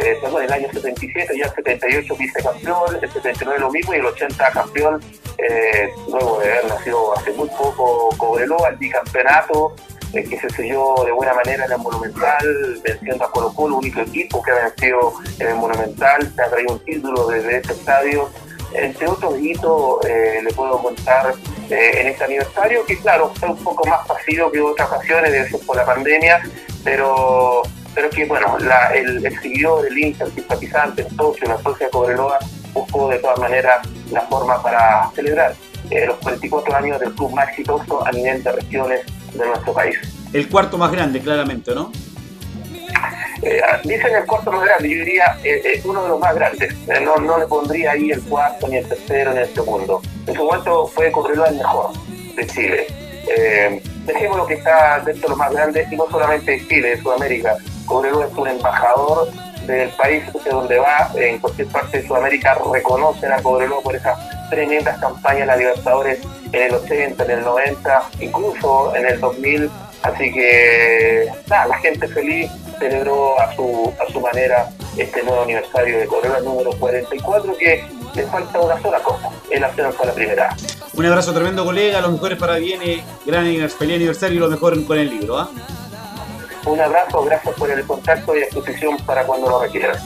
eh, 0.00 0.18
perdón, 0.20 0.44
el 0.44 0.52
año 0.52 0.68
77, 0.72 1.36
ya 1.36 1.46
el 1.46 1.54
78 1.54 2.16
vicecampeón, 2.16 2.98
el 3.02 3.12
79 3.12 3.60
lo 3.60 3.70
mismo 3.70 3.94
y 3.94 3.98
el 3.98 4.06
80 4.06 4.50
campeón, 4.50 5.00
eh, 5.38 5.90
luego 6.08 6.40
de 6.40 6.52
haber 6.52 6.66
nacido 6.66 7.16
hace 7.16 7.32
muy 7.32 7.48
poco 7.48 8.10
Cobreloa, 8.16 8.68
el 8.70 8.76
bicampeonato, 8.76 9.74
eh, 10.12 10.24
que 10.24 10.38
se 10.38 10.48
selló 10.50 10.94
de 11.04 11.12
buena 11.12 11.34
manera 11.34 11.64
en 11.64 11.72
el 11.72 11.78
Monumental, 11.78 12.80
venciendo 12.84 13.24
a 13.24 13.30
Colo 13.30 13.52
Colo, 13.52 13.76
único 13.76 14.00
equipo 14.00 14.42
que 14.42 14.52
ha 14.52 14.54
vencido 14.54 15.14
en 15.40 15.48
el 15.48 15.54
Monumental, 15.56 16.32
se 16.34 16.42
ha 16.42 16.48
traído 16.48 16.74
un 16.74 16.84
título 16.84 17.26
desde 17.26 17.56
este 17.56 17.72
estadio. 17.72 18.30
Entre 18.72 19.06
otros 19.06 19.38
hitos, 19.38 20.04
le 20.04 20.52
puedo 20.52 20.82
contar 20.82 21.32
en 21.70 22.08
este 22.08 22.24
aniversario, 22.24 22.84
que 22.84 22.98
claro, 22.98 23.32
fue 23.38 23.48
un 23.50 23.62
poco 23.62 23.86
más 23.86 24.04
pasivo 24.04 24.50
que 24.50 24.60
otras 24.60 24.88
ocasiones, 24.88 25.30
de 25.30 25.58
por 25.58 25.76
la 25.76 25.84
pandemia, 25.84 26.42
pero 26.84 27.62
pero 27.94 28.10
que 28.10 28.24
bueno, 28.26 28.56
el, 28.92 29.24
el, 29.24 29.40
seguidor, 29.40 29.86
el 29.86 29.96
hincha, 29.96 30.24
el 30.24 30.32
simpatizante, 30.32 31.02
el 31.02 31.16
socio, 31.16 31.48
la 31.48 31.58
socia 31.58 31.88
Cobreloa 31.90 32.38
buscó 32.72 33.08
de 33.08 33.18
todas 33.18 33.38
maneras 33.38 33.86
la 34.10 34.22
forma 34.22 34.60
para 34.60 35.10
celebrar 35.14 35.54
eh, 35.90 36.06
los 36.06 36.16
44 36.18 36.76
años 36.76 37.00
del 37.00 37.12
club 37.14 37.32
más 37.32 37.48
exitoso 37.50 38.04
a 38.04 38.10
nivel 38.10 38.42
de 38.42 38.52
regiones 38.52 39.00
de 39.32 39.46
nuestro 39.46 39.72
país. 39.72 39.96
El 40.32 40.48
cuarto 40.48 40.76
más 40.76 40.90
grande, 40.90 41.20
claramente, 41.20 41.72
¿no? 41.74 41.92
Eh, 43.42 43.60
dicen 43.84 44.14
el 44.14 44.24
cuarto 44.26 44.50
más 44.50 44.64
grande, 44.64 44.88
yo 44.88 45.04
diría 45.04 45.38
eh, 45.44 45.80
uno 45.84 46.02
de 46.02 46.08
los 46.08 46.18
más 46.18 46.34
grandes. 46.34 46.74
no, 47.02 47.16
no 47.18 47.38
le 47.38 47.46
pondría 47.46 47.92
ahí 47.92 48.10
el 48.10 48.22
cuarto, 48.22 48.66
ni 48.66 48.78
el 48.78 48.88
tercero, 48.88 49.32
ni 49.32 49.40
el 49.40 49.54
segundo. 49.54 50.02
En 50.26 50.34
su 50.34 50.44
momento 50.44 50.88
fue 50.88 51.12
Cobreloa 51.12 51.48
el 51.48 51.56
mejor 51.56 51.92
de 52.34 52.46
Chile. 52.48 52.86
Dejemos 54.04 54.36
lo 54.36 54.46
que 54.46 54.54
está 54.54 55.00
dentro 55.04 55.22
de 55.22 55.28
los 55.30 55.38
más 55.38 55.52
grandes, 55.52 55.90
y 55.90 55.96
no 55.96 56.06
solamente 56.10 56.52
de 56.52 56.66
Chile, 56.66 56.90
de 56.90 57.02
Sudamérica, 57.02 57.56
Cobreloa 57.86 58.26
es 58.26 58.32
un 58.34 58.48
embajador 58.48 59.28
del 59.66 59.88
país 59.90 60.22
de 60.32 60.50
donde 60.50 60.78
va, 60.78 61.10
en 61.16 61.38
cualquier 61.38 61.68
parte 61.68 61.98
de 62.00 62.06
Sudamérica, 62.06 62.58
reconocen 62.72 63.32
a 63.32 63.42
Cobreloa 63.42 63.82
por 63.82 63.96
esas 63.96 64.18
tremendas 64.50 64.98
campañas 64.98 65.46
la 65.46 65.56
Libertadores 65.56 66.20
en 66.52 66.62
el 66.62 66.74
80, 66.74 67.24
en 67.24 67.30
el 67.30 67.42
90, 67.42 68.02
incluso 68.20 68.94
en 68.94 69.06
el 69.06 69.20
2000. 69.20 69.70
Así 70.02 70.32
que 70.32 71.30
nada, 71.48 71.66
la 71.66 71.78
gente 71.78 72.06
feliz 72.08 72.50
celebró 72.78 73.40
a 73.40 73.54
su, 73.54 73.92
a 73.98 74.12
su 74.12 74.20
manera 74.20 74.68
este 74.98 75.22
nuevo 75.22 75.42
aniversario 75.42 75.98
de 75.98 76.06
Cobreloa 76.06 76.40
número 76.40 76.70
44 76.78 77.56
que 77.56 77.84
le 78.14 78.22
falta 78.24 78.60
una 78.60 78.80
sola 78.80 78.98
cosa, 79.00 79.30
el 79.50 79.64
ascenso 79.64 80.02
a 80.02 80.06
la 80.06 80.12
primera. 80.12 80.56
Un 80.96 81.06
abrazo 81.06 81.32
tremendo, 81.32 81.64
colega. 81.64 82.00
Los 82.00 82.12
mejores 82.12 82.38
para 82.38 82.56
viene. 82.56 83.04
Gran 83.26 83.44
feliz 83.44 83.96
aniversario 83.96 84.36
y 84.36 84.40
lo 84.40 84.48
mejor 84.48 84.84
con 84.84 84.98
el 84.98 85.10
libro. 85.10 85.38
¿ah? 85.38 85.50
Un 86.66 86.80
abrazo, 86.80 87.24
gracias 87.24 87.54
por 87.54 87.70
el 87.70 87.84
contacto 87.84 88.36
y 88.36 88.40
exposición 88.40 88.96
para 89.04 89.26
cuando 89.26 89.48
lo 89.50 89.60
requieran. 89.60 89.96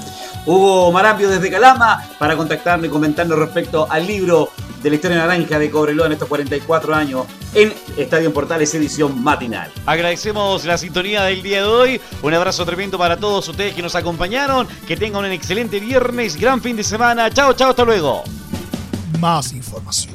Hugo 0.45 0.91
Marambio 0.91 1.29
desde 1.29 1.51
Calama 1.51 2.05
para 2.19 2.37
contactarme 2.37 2.87
y 2.87 2.91
comentarnos 2.91 3.39
respecto 3.39 3.87
al 3.91 4.07
libro 4.07 4.51
de 4.83 4.91
la 4.91 4.97
historia 4.97 5.19
naranja 5.19 5.59
de 5.59 5.71
Cobreloa 5.71 6.07
en 6.07 6.13
estos 6.13 6.29
44 6.29 6.95
años 6.95 7.27
en 7.55 7.73
Estadio 7.97 8.29
en 8.29 8.33
Portales 8.33 8.75
edición 8.75 9.23
matinal. 9.23 9.71
Agradecemos 9.87 10.65
la 10.65 10.79
sintonía 10.79 11.25
del 11.25 11.43
día 11.43 11.63
de 11.63 11.69
hoy. 11.69 12.01
Un 12.23 12.35
abrazo 12.35 12.65
tremendo 12.65 12.99
para 12.99 13.17
todos 13.17 13.49
ustedes 13.49 13.75
que 13.75 13.83
nos 13.83 13.95
acompañaron. 13.95 14.67
Que 14.87 14.97
tengan 14.97 15.25
un 15.25 15.33
excelente 15.33 15.81
viernes, 15.81 16.37
gran 16.37 16.61
fin 16.61 16.77
de 16.77 16.85
semana. 16.85 17.31
Chao, 17.31 17.53
chao, 17.55 17.71
hasta 17.71 17.85
luego. 17.85 18.23
Más 19.19 19.53
información, 19.53 20.15